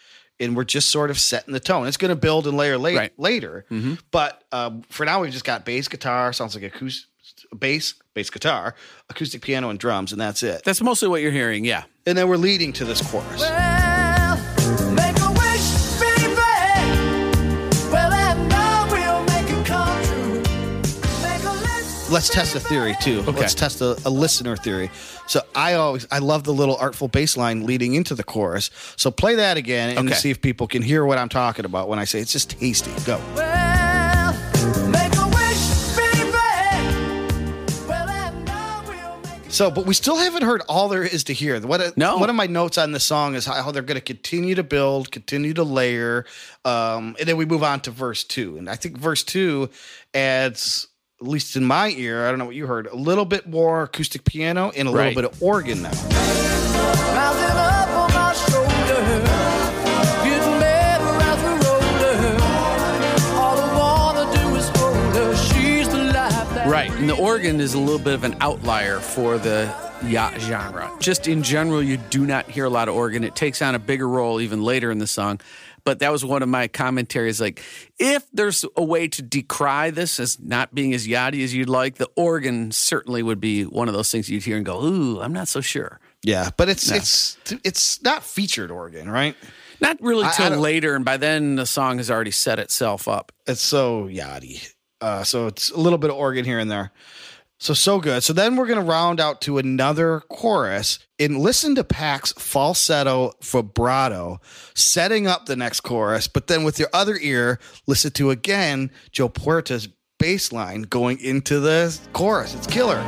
[0.41, 1.87] And we're just sort of setting the tone.
[1.87, 3.13] It's going to build and layer late, Right.
[3.19, 3.67] later.
[4.11, 7.07] But um, for now, we've just got bass guitar, sounds like acoustic
[7.59, 8.75] bass, bass guitar,
[9.11, 10.63] acoustic piano, and drums, and that's it.
[10.65, 11.65] That's mostly what you're hearing.
[11.65, 11.85] Yeah.
[12.07, 13.41] And then we're leading to this chorus.
[13.41, 13.90] Well,
[22.11, 23.23] Let's test a theory too.
[23.23, 24.91] Let's test a, a listener theory.
[25.29, 28.71] So I always I love the little artful bass line leading into the chorus.
[28.97, 30.17] So play that again and Okay.
[30.19, 32.91] see if people can hear what I'm talking about when I say it's just tasty.
[33.05, 33.21] Go.
[33.37, 34.33] Well,
[35.31, 35.97] wish.
[37.89, 41.61] Well, and I will So, but we still haven't heard all there is to hear.
[41.61, 42.17] What No.
[42.19, 44.65] one of my notes on this song is how, how they're going to continue to
[44.65, 46.25] build, continue to layer,
[46.65, 48.59] um, and then we move on to verse two.
[48.59, 49.71] And I think verse two
[50.13, 50.89] adds,
[51.21, 53.83] at least in my ear, I don't know what you heard, a little bit more
[53.83, 55.15] acoustic piano and a Right.
[55.15, 55.91] little bit of organ now.
[55.91, 59.03] Rising up on my shoulder,
[60.25, 63.37] getting better as we roll her.
[63.37, 65.37] All I wanna do is hold her.
[65.37, 66.91] She's the life that Right.
[66.93, 69.69] And the organ is a little bit of an outlier for the
[70.07, 70.91] yacht genre.
[71.01, 73.25] Just in general, you do not hear a lot of organ.
[73.25, 75.39] It takes on a bigger role even later in the song.
[75.85, 77.41] But that was one of my commentaries.
[77.41, 77.63] Like,
[77.99, 81.97] if there's a way to decry this as not being as yachty as you'd like,
[81.97, 85.33] the organ certainly would be one of those things you'd hear and go, "Ooh, I'm
[85.33, 89.35] not so sure." Yeah, but it's it's it's not featured organ, right?
[89.81, 93.33] Not really till later, and by then the song has already set itself up.
[93.47, 94.73] It's so yachty.
[95.01, 96.93] Uh, so it's a little bit of organ here and there.
[97.63, 98.23] So so good.
[98.23, 104.41] So then we're gonna round out to another chorus and listen to Pack's falsetto vibrato,
[104.75, 106.27] setting up the next chorus.
[106.27, 111.61] But then with your other ear, listen to again Joe Puerta's bass line going into
[111.61, 112.55] the chorus.
[112.55, 112.97] It's killer.
[112.97, 113.07] Make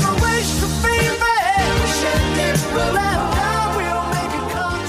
[0.00, 1.18] a wish, baby.
[2.74, 4.80] Well, and I will make it come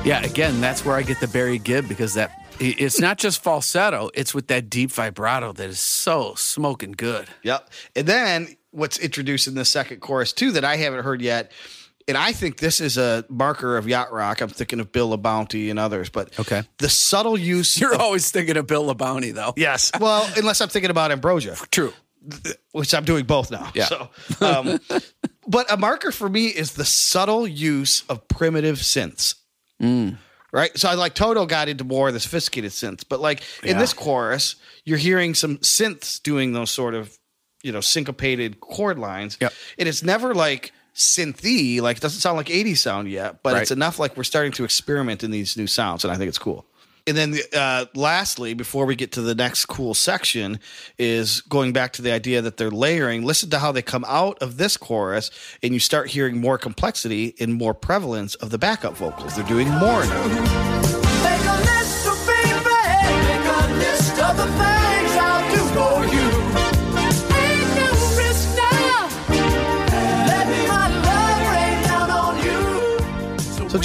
[0.00, 0.08] true.
[0.08, 3.42] Yeah, again, that's where I get the Barry Gibb because that it- it's not just
[3.42, 7.28] falsetto; it's with that deep vibrato that is so smoking good.
[7.42, 7.68] Yep.
[7.94, 11.52] And then what's introduced in the second chorus too that I haven't heard yet.
[12.08, 14.40] And I think this is a marker of yacht rock.
[14.40, 16.62] I'm thinking of Bill LaBounty and others, but Okay.
[16.78, 19.54] the subtle use You're of- always thinking of Bill LaBounty, though.
[19.56, 19.90] Yes.
[19.98, 21.92] Well, unless I'm thinking about Ambrosia, True.
[22.70, 23.72] which I'm doing both now.
[23.74, 23.86] Yeah.
[23.86, 24.08] So,
[24.40, 24.78] um,
[25.48, 29.34] but a marker for me is the subtle use of primitive synths.
[29.82, 30.16] Mm.
[30.56, 30.76] Right.
[30.78, 33.92] So I like Toto got into more of the sophisticated synths, but like in this
[33.92, 37.14] chorus, you're hearing some synths doing those sort of,
[37.62, 39.36] you know, syncopated chord lines.
[39.38, 39.52] Yep.
[39.78, 43.70] And it's never like synthy, like it doesn't sound like 80s sound yet, but it's
[43.70, 46.64] enough like we're starting to experiment in these new sounds, and I think it's cool.
[47.06, 50.58] And then, uh, lastly, before we get to the next cool section,
[50.98, 53.24] is going back to the idea that they're layering.
[53.24, 55.30] Listen to how they come out of this chorus,
[55.62, 59.36] and you start hearing more complexity and more prevalence of the backup vocals.
[59.36, 60.95] They're doing more now.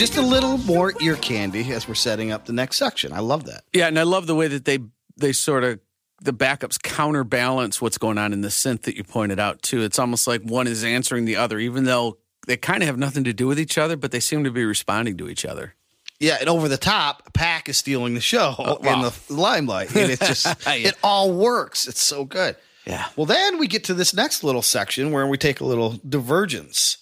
[0.02, 3.14] Just a little more ear candy as we're setting up the next section.
[3.14, 3.66] I love that.
[3.72, 4.80] Yeah, and I love the way that they
[5.16, 5.80] they sort of
[6.20, 9.84] the backups counterbalance what's going on in the synth that you pointed out too.
[9.84, 13.24] It's almost like one is answering the other, even though they kind of have nothing
[13.26, 15.76] to do with each other, but they seem to be responding to each other.
[16.20, 19.10] Yeah, and over the top, Pack is stealing the show oh, in wow.
[19.10, 20.90] the limelight, and it's just Yeah.
[20.90, 21.88] it all works.
[21.88, 22.56] It's so good.
[22.88, 23.06] Yeah.
[23.16, 26.98] Well, then we get to this next little section where we take a little divergence,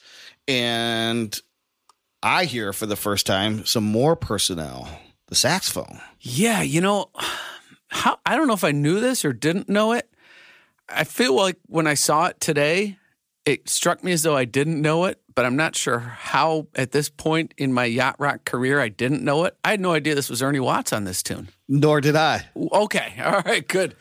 [0.49, 1.41] and
[2.21, 4.89] I hear for the first time some more personnel,
[5.27, 5.99] the saxophone.
[6.19, 7.09] Yeah, you know,
[7.87, 10.09] how I don't know if I knew this or didn't know it.
[10.89, 12.97] I feel like when I saw it today,
[13.45, 16.91] it struck me as though I didn't know it, but I'm not sure how at
[16.91, 19.55] this point in my yacht rock career I didn't know it.
[19.63, 21.49] I had no idea this was Ernie Watts on this tune.
[21.67, 22.47] Nor did I.
[22.55, 23.95] Okay, all right, good.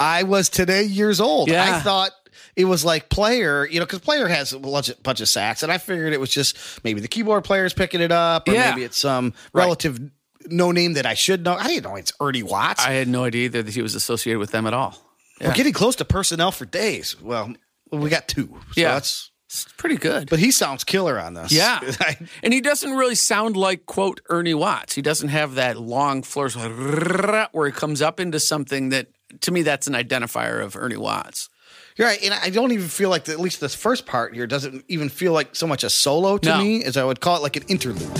[0.00, 1.48] I was today years old.
[1.48, 1.76] Yeah.
[1.76, 2.10] I thought
[2.56, 5.62] it was like player, you know, because player has a bunch of, bunch of sax,
[5.62, 8.70] and I figured it was just maybe the keyboard player's picking it up, or Yeah.
[8.70, 9.64] maybe it's some Right.
[9.64, 9.98] relative
[10.46, 11.54] no name that I should know.
[11.54, 12.84] I didn't know it's Ernie Watts.
[12.84, 14.98] I had no idea either that he was associated with them at all.
[15.40, 17.16] We're getting close to personnel for days.
[17.20, 17.54] Well,
[17.90, 18.48] we got two.
[18.72, 18.92] So Yeah.
[18.94, 20.28] that's It's pretty good.
[20.30, 21.50] but he sounds killer on this.
[21.50, 21.80] Yeah.
[22.42, 24.94] And he doesn't really sound like, quote, Ernie Watts.
[24.94, 26.54] He doesn't have that long flourish
[27.52, 29.08] where he comes up into something that,
[29.40, 31.48] to me, that's an identifier of Ernie Watts.
[31.96, 34.48] You're right, and I don't even feel like the, at least this first part here
[34.48, 36.58] doesn't even feel like so much a solo to No.
[36.58, 38.10] me as I would call it like an interlude.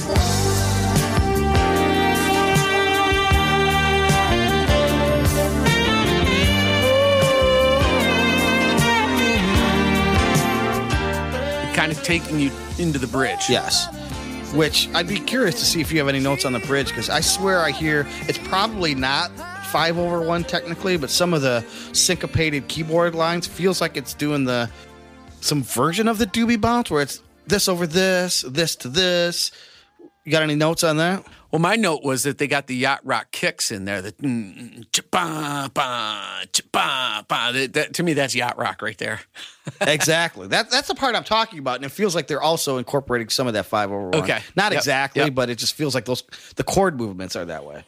[11.74, 13.50] Kind of taking you into the bridge.
[13.50, 13.88] Yes.
[14.54, 17.10] Which I'd be curious to see if you have any notes on the bridge because
[17.10, 19.32] I swear I hear it's probably not
[19.74, 21.60] five over one technically, but some of the
[21.92, 24.70] syncopated keyboard lines feels like it's doing the
[25.40, 29.50] some version of the doobie bounce where it's this over this, this to this.
[30.24, 31.24] You got any notes on that?
[31.50, 34.00] Well, my note was that they got the yacht rock kicks in there.
[34.00, 34.14] That,
[34.92, 37.52] cha-ba, ba, cha-ba.
[37.52, 39.22] That- that- to me, that's yacht rock right there.
[39.80, 40.46] exactly.
[40.46, 43.48] That that's the part I'm talking about, and it feels like they're also incorporating some
[43.48, 44.14] of that five over one.
[44.22, 44.40] Okay.
[44.54, 44.78] not Yep.
[44.78, 45.34] exactly, Yep.
[45.34, 46.22] but it just feels like those
[46.54, 47.84] the chord movements are that way.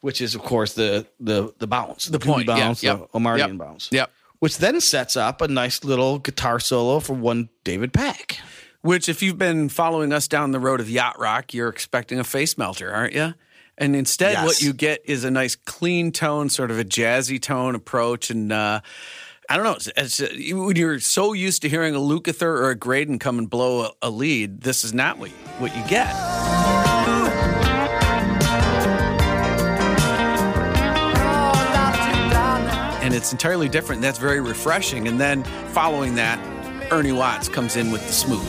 [0.00, 3.38] Which is, of course, the the the bounce, The point, yeah, bounce, yep, the Omartian
[3.48, 3.88] yep, bounce.
[3.90, 4.10] yep.
[4.38, 8.38] Which then sets up a nice little guitar solo from one David Pack.
[8.82, 12.24] Which, if you've been following us down the road of yacht rock, you're expecting a
[12.24, 13.34] face melter, aren't you?
[13.76, 14.44] And instead, Yes.
[14.46, 18.30] what you get is a nice clean tone, sort of a jazzy tone approach.
[18.30, 18.80] And uh,
[19.48, 22.76] I don't know, it's, it's, when you're so used to hearing a Lukather or a
[22.76, 26.87] Graydon come and blow a, a lead, this is not what what you get.
[33.08, 34.02] And it's entirely different.
[34.02, 35.08] That's very refreshing.
[35.08, 35.42] And then
[35.72, 36.38] following that,
[36.92, 38.46] Ernie Watts comes in with the smooth.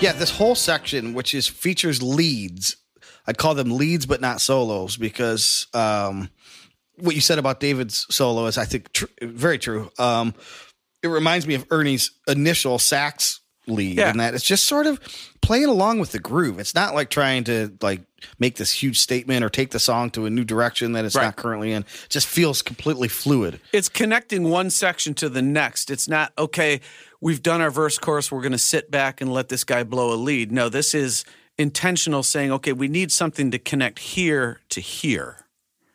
[0.00, 2.76] Yeah, this whole section, which is features leads,
[3.26, 6.30] I'd call them leads, but not solos, because um,
[6.94, 9.90] what you said about David's solo is, I think, tr- very true.
[9.98, 10.32] Um,
[11.02, 14.10] it reminds me of Ernie's initial sax lead, Yeah.
[14.10, 15.00] and that it's just sort of
[15.40, 16.58] playing along with the groove.
[16.58, 18.02] It's not like trying to like
[18.38, 21.24] make this huge statement or take the song to a new direction that it's Right.
[21.24, 21.82] not currently in.
[21.82, 23.60] It just feels completely fluid.
[23.72, 25.90] It's connecting one section to the next.
[25.90, 26.80] It's not, okay,
[27.20, 30.12] we've done our verse chorus, we're going to sit back and let this guy blow
[30.12, 30.50] a lead.
[30.50, 31.24] No, this is
[31.58, 35.44] intentional saying, okay, we need something to connect here to here.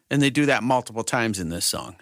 [0.10, 1.96] And they do that multiple times in this song.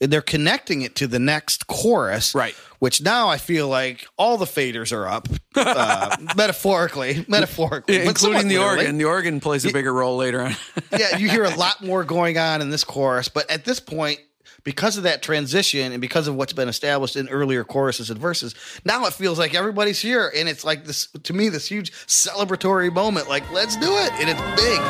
[0.00, 2.54] And they're connecting it to the next chorus, Right.
[2.80, 8.40] Which now I feel like all the faders are up, uh, metaphorically, metaphorically, but somewhat
[8.42, 8.78] including the literally.
[8.80, 8.98] organ.
[8.98, 10.54] The organ plays a bigger role later on.
[10.98, 14.18] yeah, you hear a lot more going on in this chorus, but at this point,
[14.64, 18.54] because of that transition and because of what's been established in earlier choruses and verses,
[18.84, 22.92] now it feels like everybody's here, and it's like this to me this huge celebratory
[22.92, 23.28] moment.
[23.28, 24.80] Like, let's do it, and it's big.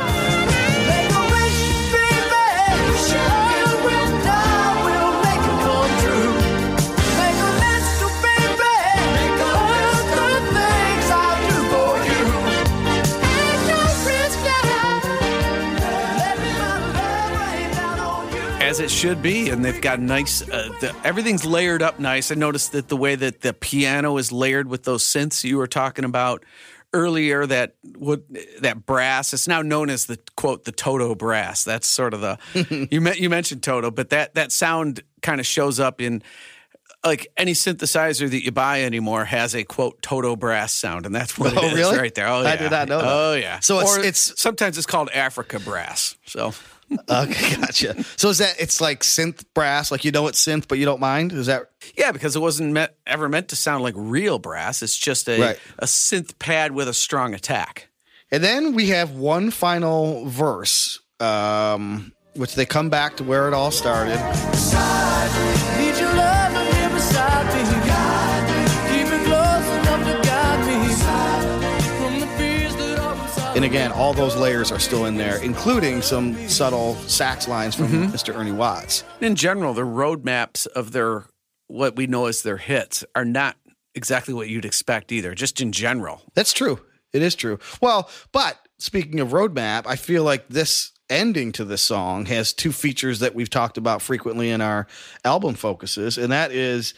[18.75, 22.33] As it should be and they've got nice uh, the, everything's layered up nice.
[22.33, 25.69] I noticed that the way that the piano is layered with those synths you were
[25.69, 26.45] talking about
[26.93, 28.23] earlier that what
[28.63, 31.63] that brass it's now known as the quote the toto brass.
[31.63, 35.79] That's sort of the you you mentioned toto but that that sound kind of shows
[35.79, 36.21] up in
[37.05, 41.39] like any synthesizer that you buy anymore has a quote toto brass sound and that's
[41.39, 41.97] what Oh, it is really?
[41.99, 42.27] right there.
[42.27, 42.57] Oh I yeah.
[42.57, 43.07] did not know that.
[43.09, 43.61] oh yeah.
[43.61, 46.53] So it's- Or it's- sometimes it's called africa brass so
[47.09, 48.03] Okay, gotcha.
[48.17, 51.01] So is that it's like synth brass, like you know it's synth, but you don't
[51.01, 51.33] mind?
[51.33, 54.83] Is that Yeah, because it wasn't meant, ever meant to sound like real brass.
[54.83, 55.59] It's just a, Right.
[55.79, 57.89] a synth pad with a strong attack.
[58.31, 63.55] And then we have one final verse, um, which they come back to where it
[63.55, 64.19] all started.
[73.55, 77.87] And again, all those layers are still in there, including some subtle sax lines from
[77.87, 78.13] mm-hmm.
[78.13, 78.35] Mr.
[78.35, 79.05] Ernie Watts.
[79.21, 81.27] In general, the roadmaps of their
[81.69, 83.57] what we know as their hits are not
[83.95, 85.35] exactly what you'd expect either.
[85.37, 86.81] Just in general, That's true.
[87.13, 87.61] It is true.
[87.81, 92.73] Well, but speaking of roadmap, I feel like this ending to this song has two
[92.73, 94.89] features that we've talked about frequently in our
[95.25, 96.93] album focuses, and that is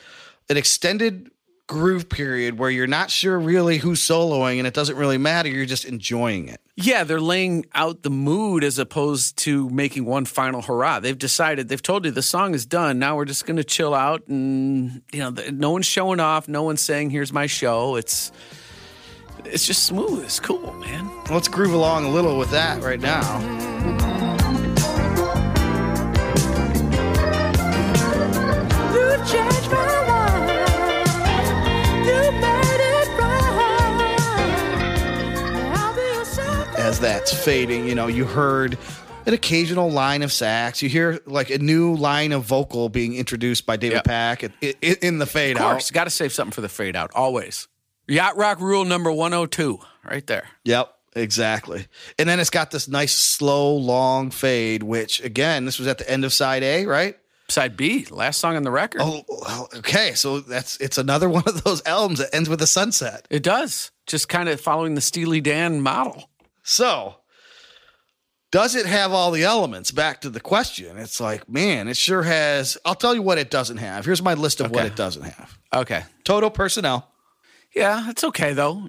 [0.48, 1.30] an extended
[1.66, 5.48] groove period where you're not sure really who's soloing and it doesn't really matter.
[5.48, 6.60] You're just enjoying it.
[6.76, 11.00] Yeah, they're laying out the mood as opposed to making one final hurrah.
[11.00, 12.98] They've decided, they've told you the song is done.
[12.98, 16.48] Now we're just going to chill out and, you know, no one's showing off.
[16.48, 17.96] No one's saying, here's my show.
[17.96, 18.30] It's,
[19.44, 20.24] it's just smooth.
[20.24, 21.10] It's cool, man.
[21.30, 23.95] Let's groove along a little with that right now.
[37.06, 38.76] That's fading, you know, you heard
[39.26, 40.82] an occasional line of sax.
[40.82, 44.04] You hear like a new line of vocal being introduced by David Yep.
[44.06, 45.70] Pack in, in, in the fade Of out.
[45.70, 47.68] course, got to save something for the fade out, always.
[48.08, 50.48] Yacht Rock rule number 102, right there.
[50.64, 51.86] Yep, exactly.
[52.18, 56.10] And then it's got this nice slow long fade, which again, this was at the
[56.10, 57.16] end of side A, right?
[57.48, 59.00] Side B, last song on the record.
[59.04, 60.14] Oh, oh okay.
[60.14, 63.28] So that's it's another one of those elms that ends with a sunset.
[63.30, 63.92] It does.
[64.08, 66.28] Just kind of following the Steely Dan model.
[66.68, 67.16] So,
[68.50, 69.90] does it have all the elements?
[69.90, 70.98] Back to the question.
[70.98, 72.76] It's like, man, it sure has.
[72.84, 74.04] I'll tell you what it doesn't have.
[74.04, 75.58] Here's my list of what it doesn't have.
[75.74, 76.02] Okay.
[76.24, 77.10] Total personnel.
[77.74, 78.88] Yeah, it's okay though.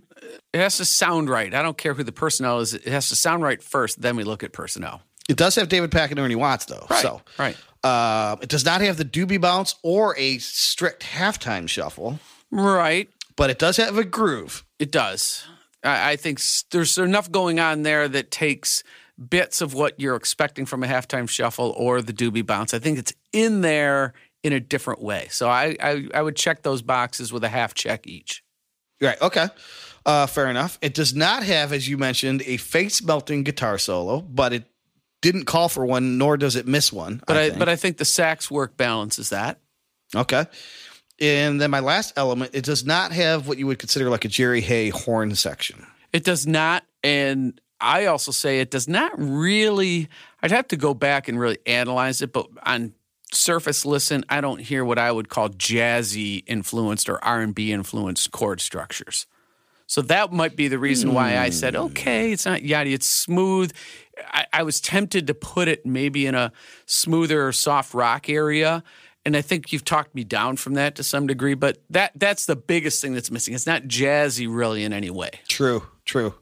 [0.53, 1.53] It has to sound right.
[1.53, 2.73] I don't care who the personnel is.
[2.73, 4.01] It has to sound right first.
[4.01, 5.01] Then we look at personnel.
[5.29, 6.87] It does have David Pack and Ernie Watts, though.
[6.89, 7.57] Right, So, right.
[7.83, 13.09] Uh, it does not have the doobie bounce or a strict halftime shuffle, Right.
[13.35, 14.63] but it does have a groove.
[14.79, 15.45] It does.
[15.88, 16.39] I, I think
[16.71, 18.84] there's enough going on there that takes
[19.30, 22.73] bits of what you're expecting from a halftime shuffle or the doobie bounce.
[22.73, 25.28] I think it's in there in a different way.
[25.32, 28.43] So I, I, I would check those boxes with a half check each.
[29.02, 29.19] Right.
[29.21, 29.47] Okay.
[30.06, 30.78] Uh, fair enough.
[30.82, 34.63] It does not have, as you mentioned, a face melting guitar solo, but it
[35.21, 37.21] didn't call for one, nor does it miss one.
[37.28, 37.60] But I, think.
[37.60, 39.60] but I think the sax work balances that.
[40.15, 40.45] Okay.
[41.19, 44.27] And then my last element, it does not have what you would consider like a
[44.27, 45.86] Jerry Hey horn section.
[46.13, 50.10] It does not, and I also say it does not really.
[50.41, 52.93] I'd have to go back and really analyze it, but on
[53.34, 57.71] surface listen, I don't hear what I would call jazzy influenced or R and B
[57.71, 59.25] influenced chord structures.
[59.88, 61.84] So that might be the reason why I said, hmm.
[61.84, 63.71] okay, it's not yachty, it's smooth.
[64.27, 66.51] I, I was tempted to put it maybe in a
[66.86, 68.84] smoother, soft rock area.
[69.27, 72.45] And I think you've talked me down from that to some degree, but that that's
[72.45, 73.53] the biggest thing that's missing.
[73.53, 75.31] It's not jazzy really in any way.
[75.49, 76.33] True, true.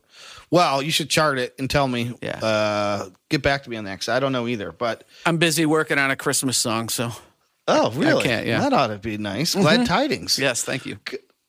[0.52, 2.14] Well, you should chart it and tell me.
[2.22, 2.38] Yeah.
[2.38, 4.72] Uh, get back to me on that because I don't know either.
[4.72, 7.12] But I'm busy working on a Christmas song, so
[7.68, 8.24] oh, really?
[8.24, 8.60] can't, yeah.
[8.60, 9.56] That ought to be nice.
[9.56, 10.38] Glad tidings.
[10.38, 11.00] yes, thank you.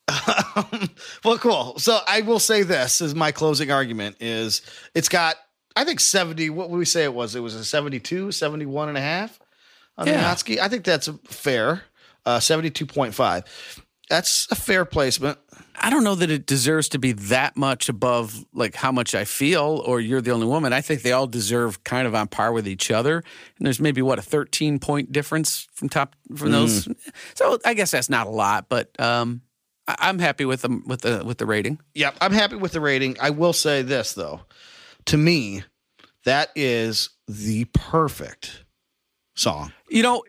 [1.22, 1.78] well, cool.
[1.78, 4.62] So I will say this is my closing argument is
[4.94, 5.36] it's got,
[5.76, 7.36] I think 70, what would we say it was?
[7.36, 9.38] It was a 72, 71 and a half
[9.98, 10.30] on Yeah.
[10.62, 11.82] I think that's fair.
[12.24, 13.44] Uh, 72.5.
[14.08, 15.38] That's a fair placement.
[15.78, 19.24] I don't know that it deserves to be that much above like how much I
[19.24, 20.72] feel or you're the only woman.
[20.72, 23.16] I think they all deserve kind of on par with each other.
[23.58, 26.88] And there's maybe what a 13 point difference from top from those.
[27.34, 29.42] So I guess that's not a lot, but um,
[29.88, 31.80] I- I'm happy with them with the with the rating.
[31.94, 32.16] Yep.
[32.20, 33.16] I'm happy with the rating.
[33.20, 34.40] I will say this though.
[35.06, 35.64] To me,
[36.24, 38.64] that is the perfect
[39.36, 39.72] song.
[39.88, 40.24] You know,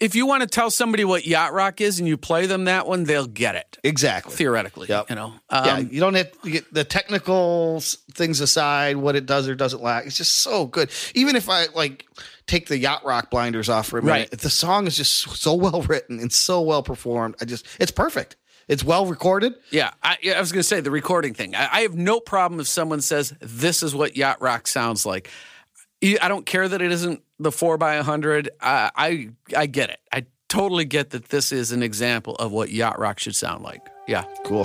[0.00, 2.86] if you want to tell somebody what yacht rock is and you play them that
[2.86, 4.34] one, they'll get it Exactly.
[4.34, 4.88] theoretically.
[4.88, 5.10] Yep.
[5.10, 7.80] You know, yeah, Um, you don't have to get the technical
[8.12, 10.06] things aside, what it does or doesn't lack.
[10.06, 10.90] It's just so good.
[11.14, 12.06] Even if I like
[12.46, 14.40] take the yacht rock blinders off for a minute, Right.
[14.40, 17.36] the song is just so well written and so well performed.
[17.40, 18.36] I just, it's perfect.
[18.66, 19.52] It's well recorded.
[19.70, 21.54] Yeah, I, I was going to say the recording thing.
[21.54, 25.30] I, I have no problem if someone says this is what yacht rock sounds like.
[26.20, 28.50] I don't care that it isn't the four by a hundred.
[28.60, 30.00] I, I I get it.
[30.12, 33.80] I totally get that this is an example of what yacht rock should sound like.
[34.06, 34.24] Yeah.
[34.44, 34.64] Cool.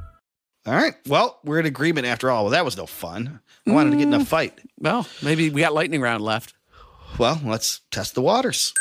[0.65, 0.93] All right.
[1.07, 2.43] Well, we're in agreement after all.
[2.43, 3.39] Well, that was no fun.
[3.67, 4.59] I wanted to get in a fight.
[4.79, 6.53] Well, maybe we got lightning round left.
[7.17, 8.73] Well, let's test the waters.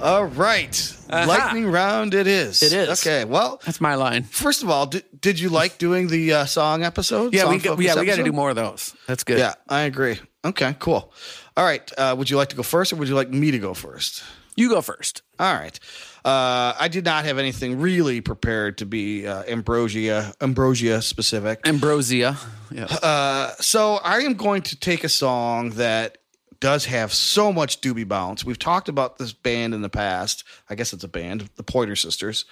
[0.00, 0.96] All right.
[1.10, 1.24] Aha.
[1.26, 2.60] Lightning round it is.
[2.62, 2.88] It is.
[3.06, 3.24] Okay.
[3.24, 4.24] Well, That's my line.
[4.24, 7.32] first of all, did, did you like doing the uh, song episode?
[7.32, 8.96] Yeah, Song we got, yeah, we got to do more of those.
[9.06, 9.38] That's good.
[9.38, 10.18] Yeah, I agree.
[10.44, 11.12] Okay, cool.
[11.56, 11.88] All right.
[11.96, 14.24] Uh, would you like to go first or would you like me to go first?
[14.56, 15.22] You go first.
[15.38, 15.78] All right.
[16.24, 21.60] Uh, I did not have anything really prepared to be uh, ambrosia ambrosia specific.
[21.66, 22.36] Ambrosia.
[22.70, 22.84] Yeah.
[22.84, 26.18] Uh, so I am going to take a song that
[26.60, 28.44] does have so much doobie bounce.
[28.44, 30.44] We've talked about this band in the past.
[30.70, 32.44] I guess it's a band, the Pointer Sisters,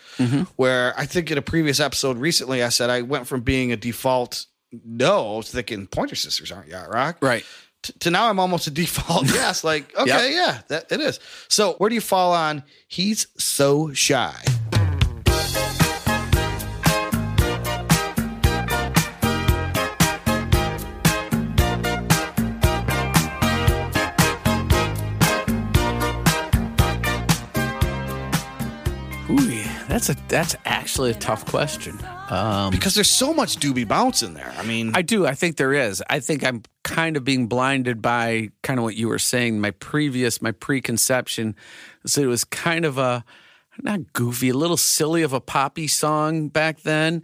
[0.56, 3.76] where I think in a previous episode recently I said I went from being a
[3.76, 4.46] default
[4.84, 7.18] no to thinking Pointer Sisters aren't yacht rock.
[7.20, 7.44] Right.
[7.83, 9.64] T- to now I'm almost a default yes.
[9.64, 11.18] Like okay, yeah, that it is.
[11.49, 12.62] So where do you fall on?
[12.89, 14.35] He's so shy.
[30.01, 31.98] That's a that's actually a tough question.
[32.30, 34.53] Um, Because there's so much doobie bounce in there.
[34.57, 35.26] I mean, I do.
[35.26, 36.03] I think there is.
[36.09, 39.61] I think I'm kind of being blinded by kind of what you were saying.
[39.61, 41.55] My previous, my preconception,
[42.07, 43.24] so it was kind of a
[43.82, 47.22] not goofy, a little silly of a poppy song back then.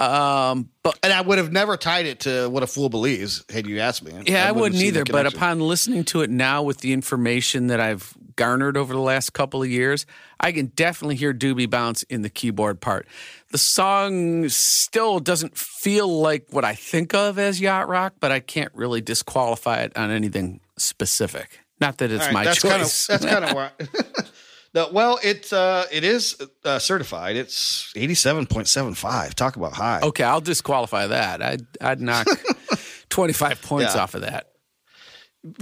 [0.00, 3.66] Um, but And I would have never tied it to what a fool believes had
[3.66, 4.12] you asked me.
[4.26, 5.04] yeah, I, wouldn't wouldn't either.
[5.04, 9.34] But upon listening to it now with the information that I've garnered over the last
[9.34, 10.06] couple of years,
[10.40, 13.06] I can definitely hear Doobie Bounce in the keyboard part.
[13.52, 18.40] The song still doesn't feel like what I think of as yacht rock, but I
[18.40, 21.60] can't really disqualify it on anything specific.
[21.80, 23.06] Not that it's right, my that's choice.
[23.06, 23.56] Kind of, that's kind of.
[23.56, 24.24] I-
[24.74, 27.36] no, well, it's uh, it is uh, certified.
[27.36, 29.34] It's eighty seven point seven five.
[29.34, 30.00] Talk about high.
[30.02, 31.40] okay, I'll disqualify that.
[31.42, 32.26] I'd, I'd knock
[33.08, 34.02] 25 points Yeah.
[34.02, 34.47] off of that.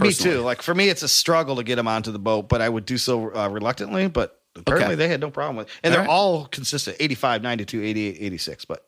[0.00, 0.40] Me too.
[0.40, 2.86] Like for me, it's a struggle to get them onto the boat, but I would
[2.86, 4.08] do so uh, reluctantly.
[4.08, 4.96] But apparently, Okay.
[4.96, 5.72] they had no problem with, it.
[5.84, 6.12] and All they're right.
[6.12, 8.64] all consistent: 85, 92, 88, 86.
[8.64, 8.86] But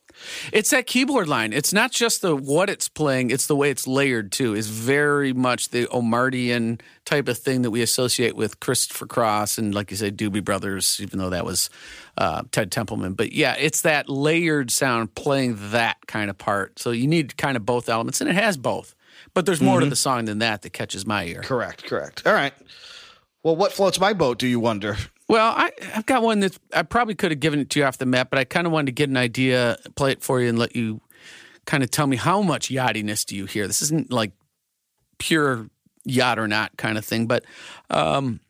[0.51, 1.53] It's that keyboard line.
[1.53, 4.55] It's not just the what it's playing; it's the way it's layered too.
[4.55, 9.75] Is very much the Omartian type of thing that we associate with Christopher Cross and,
[9.75, 10.99] like you said, Doobie Brothers.
[11.03, 11.69] Even though that was
[12.17, 16.79] uh, Ted Templeman, but yeah, it's that layered sound playing that kind of part.
[16.79, 18.95] So you need kind of both elements, and it has both.
[19.39, 21.43] But there's more to the song than that that catches my ear.
[21.43, 22.27] correct, correct.
[22.27, 22.53] All right.
[23.45, 24.41] Well, what floats my boat?
[24.41, 24.97] Do you wonder?
[25.29, 27.99] Well, I, I've got one that I probably could have given it to you off
[27.99, 30.49] the map, but I kind of wanted to get an idea, play it for you,
[30.49, 31.03] and let you
[31.67, 33.69] kind of tell me how much yachtiness do you hear.
[33.69, 34.33] This isn't like
[35.19, 35.69] pure
[36.05, 37.45] yacht or not kind of thing, but
[37.91, 38.41] um,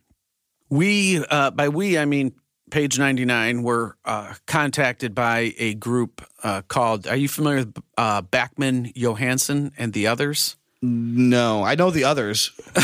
[0.71, 2.33] we, uh, by we, I mean
[2.71, 8.23] page 99, were uh, contacted by a group uh, called, are you familiar with uh,
[8.23, 10.57] Backman Johansson and the others?
[10.81, 12.53] No, I know the others.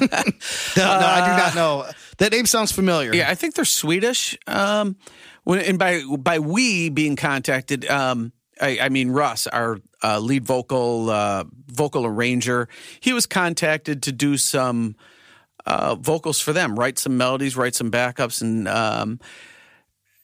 [0.00, 1.86] no, no, I do not know.
[2.18, 3.14] That name sounds familiar.
[3.14, 4.36] Yeah, I think they're Swedish.
[4.46, 4.96] Um,
[5.44, 10.44] when and by by we being contacted, um, I, I mean Russ, our uh, lead
[10.44, 12.68] vocal uh, vocal arranger.
[13.00, 14.96] He was contacted to do some
[15.66, 19.20] uh, vocals for them, write some melodies, write some backups, and um,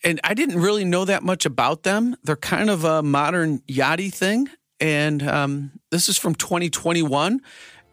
[0.04, 2.16] and I didn't really know that much about them.
[2.22, 4.48] They're kind of a modern yachty thing,
[4.80, 7.40] and um, this is from 2021.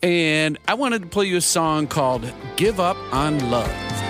[0.04, 4.07] And I wanted to play you a song called "Give Up on Love."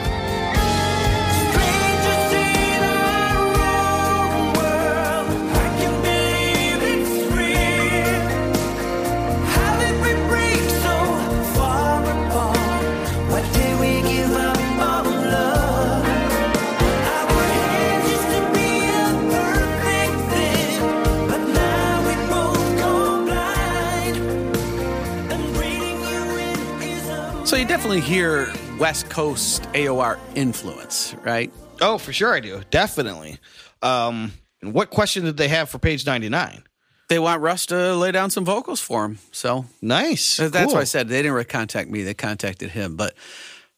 [27.77, 31.53] Definitely hear West Coast AOR influence, right?
[31.79, 32.63] Oh, for sure I do.
[32.71, 33.37] Definitely.
[33.83, 36.63] Um, and what question did they have for page 99?
[37.07, 39.19] They want Russ to lay down some vocals for him.
[39.31, 40.37] So Nice.
[40.37, 40.73] that's Cool.
[40.73, 42.01] why I said they didn't really contact me.
[42.01, 42.95] They contacted him.
[42.95, 43.13] But,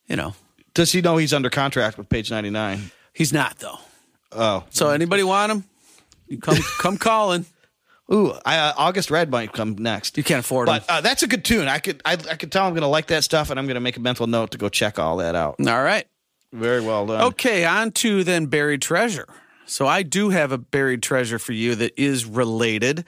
[0.07, 0.33] you know,
[0.73, 2.91] Does he know he's under contract with page 99?
[3.13, 3.79] he's not, though.
[4.31, 4.63] Oh.
[4.69, 5.63] So anybody want him?
[6.29, 7.45] You come, come calling.
[8.11, 10.17] Ooh, I, uh, August Red might come next.
[10.17, 10.75] You can't afford him.
[10.75, 11.67] But uh, that's a good tune.
[11.67, 13.75] I could I, I could tell I'm going to like that stuff, and I'm going
[13.75, 15.55] to make a mental note to go check all that out.
[15.59, 16.07] All right.
[16.51, 17.21] Very well done.
[17.21, 19.27] Okay, on to then buried treasure.
[19.65, 23.05] So I do have a buried treasure for you that is related.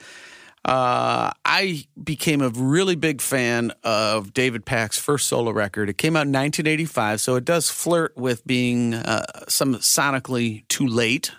[0.64, 5.88] Uh, I became a really big fan of David Pack's first solo record.
[5.90, 10.86] It came out in 1985, so it does flirt with being uh, some sonically too
[10.86, 11.32] late.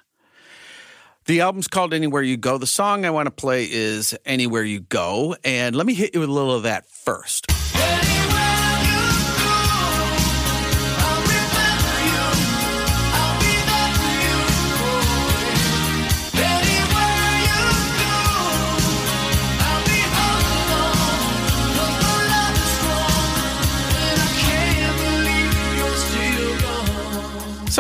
[1.26, 2.58] The album's called Anywhere You Go.
[2.58, 5.38] The song I want to play is Anywhere You Go.
[5.46, 7.53] And let me hit you with a little of that first.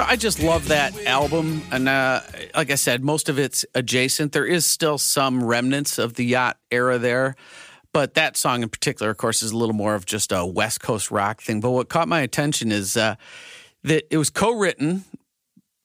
[0.07, 2.21] I just love that album, and uh,
[2.55, 4.31] like I said, most of it's adjacent.
[4.31, 7.35] There is still some remnants of the yacht era there,
[7.93, 10.81] but that song in particular, of course, is a little more of just a West
[10.81, 11.59] Coast rock thing.
[11.59, 13.15] But what caught my attention is uh,
[13.83, 15.05] that it was co-written,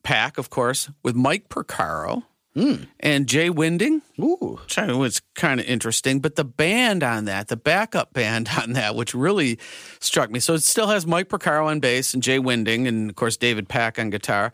[0.03, 2.25] Pack, of course, with Mike Porcaro
[2.55, 2.85] Hmm.
[2.99, 4.03] and Jay Winding.
[4.21, 4.59] Ooh.
[4.63, 6.19] which I was kind of interesting.
[6.21, 9.59] But the band on that, the backup band on that, which really
[10.01, 10.41] struck me.
[10.41, 13.69] So it still has Mike Porcaro on bass and Jay Winding, and of course David
[13.69, 14.53] Pack on guitar.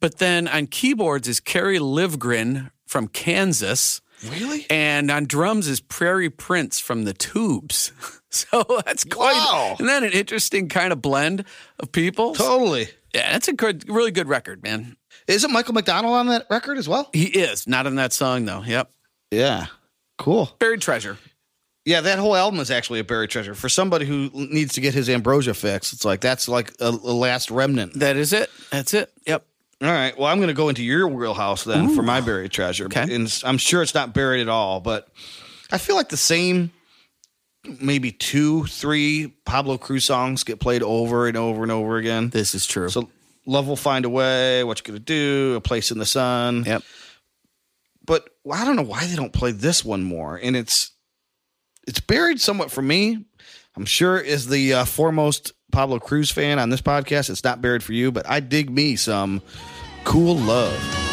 [0.00, 4.00] But then on keyboards is Kerry Livgren from Kansas.
[4.28, 4.66] Really?
[4.68, 7.92] And on drums is Prairie Prince from the Tubes.
[8.32, 9.72] So that's quite, Wow.
[9.74, 11.44] isn't that an interesting kind of blend
[11.80, 12.32] of people?
[12.36, 12.86] Totally.
[13.12, 14.96] Yeah, that's a good, really good record, man.
[15.26, 17.08] Isn't Michael McDonald on that record as well?
[17.12, 18.62] He is not in that song though.
[18.62, 18.90] Yep,
[19.30, 19.66] Yeah.
[20.18, 20.54] Cool.
[20.58, 21.16] buried treasure.
[21.86, 24.92] Yeah, that whole album is actually a buried treasure for somebody who needs to get
[24.92, 25.92] his ambrosia fix.
[25.94, 27.94] It's like that's like a, a last remnant.
[28.00, 28.50] That is it.
[28.70, 29.10] That's it.
[29.26, 29.46] Yep.
[29.82, 30.16] All right.
[30.18, 32.84] Well, I'm going to go into your wheelhouse then for my buried treasure.
[32.84, 33.02] Okay.
[33.14, 35.08] And s- I'm sure it's not buried at all, but
[35.72, 36.70] I feel like the same
[37.80, 42.28] maybe two, three Pablo Cruise songs get played over and over and over again.
[42.28, 42.90] This is true.
[42.90, 43.08] So
[43.46, 44.64] love will find a way.
[44.64, 45.54] What you gonna do?
[45.56, 46.64] A place in the sun.
[46.66, 46.82] yep.
[48.04, 50.36] But I don't know why they don't play this one more.
[50.36, 50.92] And it's
[51.86, 53.24] it's buried somewhat for me.
[53.76, 57.82] I'm sure as the uh, foremost Pablo Cruise fan on this podcast, it's not buried
[57.82, 58.10] for you.
[58.10, 59.42] But I dig me some
[60.04, 61.09] cool love.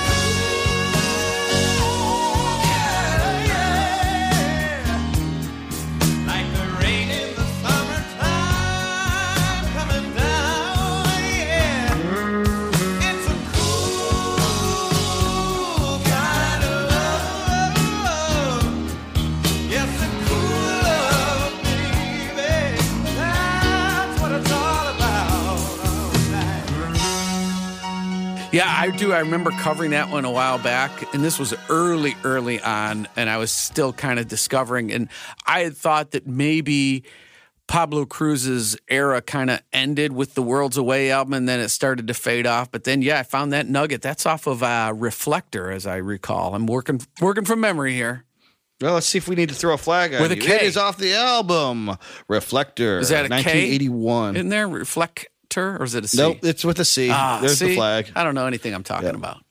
[28.57, 29.13] Yeah, I do.
[29.13, 33.29] I remember covering that one a while back, and this was early, early on, and
[33.29, 34.91] I was still kind of discovering.
[34.91, 35.09] And
[35.45, 37.03] I had thought that maybe
[37.67, 42.07] Pablo Cruise's era kind of ended with the World's Away album, and then it started
[42.07, 42.71] to fade off.
[42.71, 44.01] But then, yeah, I found that nugget.
[44.01, 46.55] That's off of uh, Reflector, as I recall.
[46.55, 48.25] I'm working working from memory here.
[48.81, 50.41] Well, let's see if we need to throw a flag on With a you.
[50.41, 50.55] K.
[50.55, 51.95] It is off the album
[52.27, 52.97] Reflector.
[52.97, 53.35] Is that a K?
[53.35, 54.35] 1981.
[54.35, 54.67] Isn't there
[55.57, 56.17] Reflector, or is it a C?
[56.17, 57.09] Nope, it's with a C.
[57.11, 58.11] Ah, There's the flag.
[58.15, 59.43] I don't know anything I'm talking about.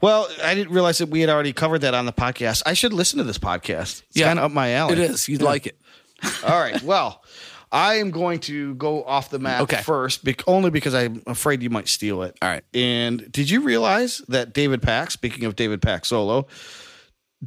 [0.00, 2.62] Well, I didn't realize that we had already covered that on the podcast.
[2.64, 4.02] I should listen to this podcast.
[4.08, 4.28] It's Yeah.
[4.28, 4.94] kind of up my alley.
[4.94, 5.28] It is.
[5.28, 5.78] You'd like it.
[6.46, 6.80] All right.
[6.82, 7.22] Well,
[7.70, 9.82] I am going to go off the map Okay.
[9.82, 12.36] first, bec- only because I'm afraid you might steal it.
[12.40, 12.64] All right.
[12.72, 16.46] And did you realize that David Pack, speaking of David Pack solo,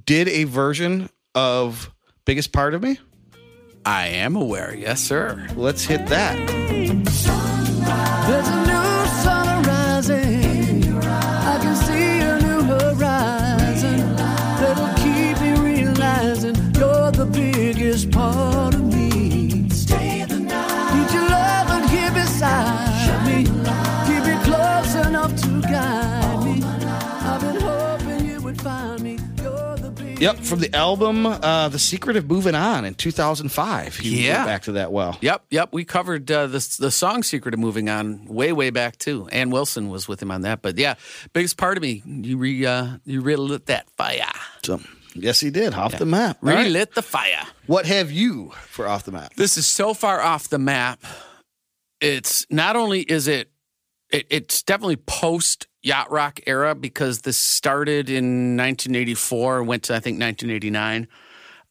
[0.05, 1.91] did a version of
[2.25, 2.99] Biggest Part of Me?
[3.85, 4.73] I am aware.
[4.75, 5.47] Yes, sir.
[5.55, 7.52] Let's hit that.
[7.85, 8.52] There's
[30.23, 33.97] Yep, from the album uh, "The Secret of Moving On" in 2005.
[33.97, 34.37] He Yeah.
[34.37, 35.17] went back to that well.
[35.21, 35.69] Yep, yep.
[35.71, 39.27] We covered uh, the the song "Secret of Moving On" way, way back too.
[39.31, 40.61] Ann Wilson was with him on that.
[40.61, 40.95] But yeah,
[41.33, 44.25] biggest part of me, you re uh, you relit that fire,
[44.63, 44.79] So,
[45.13, 45.73] yes, he did.
[45.73, 46.37] Off the map.
[46.41, 46.65] Right.
[46.65, 47.43] relit the fire.
[47.67, 49.33] What have you for off the map?
[49.35, 51.03] This is so far off the map.
[52.01, 53.49] It's not only is it,
[54.09, 59.93] it it's definitely post yacht rock era because this started in 1984 and went to
[59.93, 61.07] I think 1989.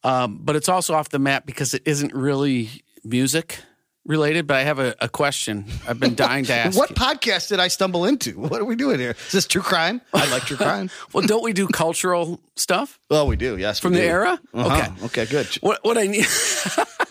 [0.05, 2.69] Um, but it's also off the map because it isn't really
[3.03, 3.59] music
[4.05, 4.45] related.
[4.47, 5.65] But I have a, a question.
[5.87, 6.77] I've been dying to ask.
[6.77, 6.95] What you.
[6.97, 8.37] podcast did I stumble into?
[8.37, 9.15] What are we doing here?
[9.27, 10.01] Is this true crime?
[10.13, 10.89] I like true crime.
[11.13, 13.57] Well, don't we do cultural stuff Well, we do.
[13.57, 14.07] Yes, from the do.
[14.09, 14.13] Uh-huh.
[14.13, 14.39] era?
[14.53, 14.73] Okay.
[15.05, 15.05] Okay.
[15.05, 15.25] Okay.
[15.25, 15.47] Good.
[15.61, 16.25] What what I need.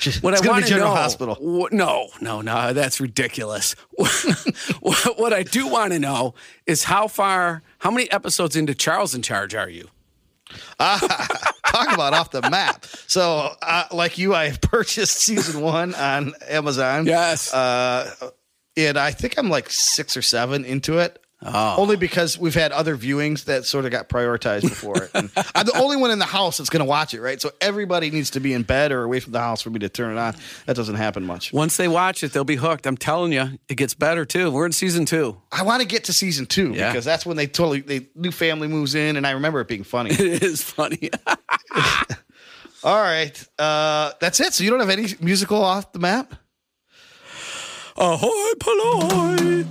[0.00, 1.34] Just- What it's I want to General know, Hospital.
[1.36, 3.74] wh- no, no, no, that's ridiculous.
[4.80, 6.34] what, what I do want to know
[6.66, 9.88] is how far, how many episodes into Charles in Charge are you?
[10.78, 12.84] Talk about off the map.
[13.06, 17.06] So, uh, like you, I purchased season one on Amazon.
[17.06, 17.52] Yes.
[17.54, 18.10] Uh,
[18.76, 21.22] and I think I'm like six or seven into it.
[21.42, 21.76] Oh.
[21.78, 25.10] Only because we've had other viewings that sort of got prioritized before it.
[25.14, 27.40] And I'm the only one in the house that's going to watch it, right?
[27.40, 29.88] So everybody needs to be in bed or away from the house for me to
[29.88, 30.34] turn it on.
[30.66, 31.50] That doesn't happen much.
[31.52, 32.86] Once they watch it, they'll be hooked.
[32.86, 34.50] I'm telling you, it gets better too.
[34.50, 35.40] We're in season two.
[35.50, 36.90] I want to get to season two Yeah.
[36.92, 39.84] because that's when they totally the new family moves in, and I remember it being
[39.84, 40.10] funny.
[40.20, 41.08] It is funny.
[42.84, 44.52] All right, uh, that's it.
[44.54, 46.34] So you don't have any musical off the map?
[47.96, 49.66] Ahoy, polloi.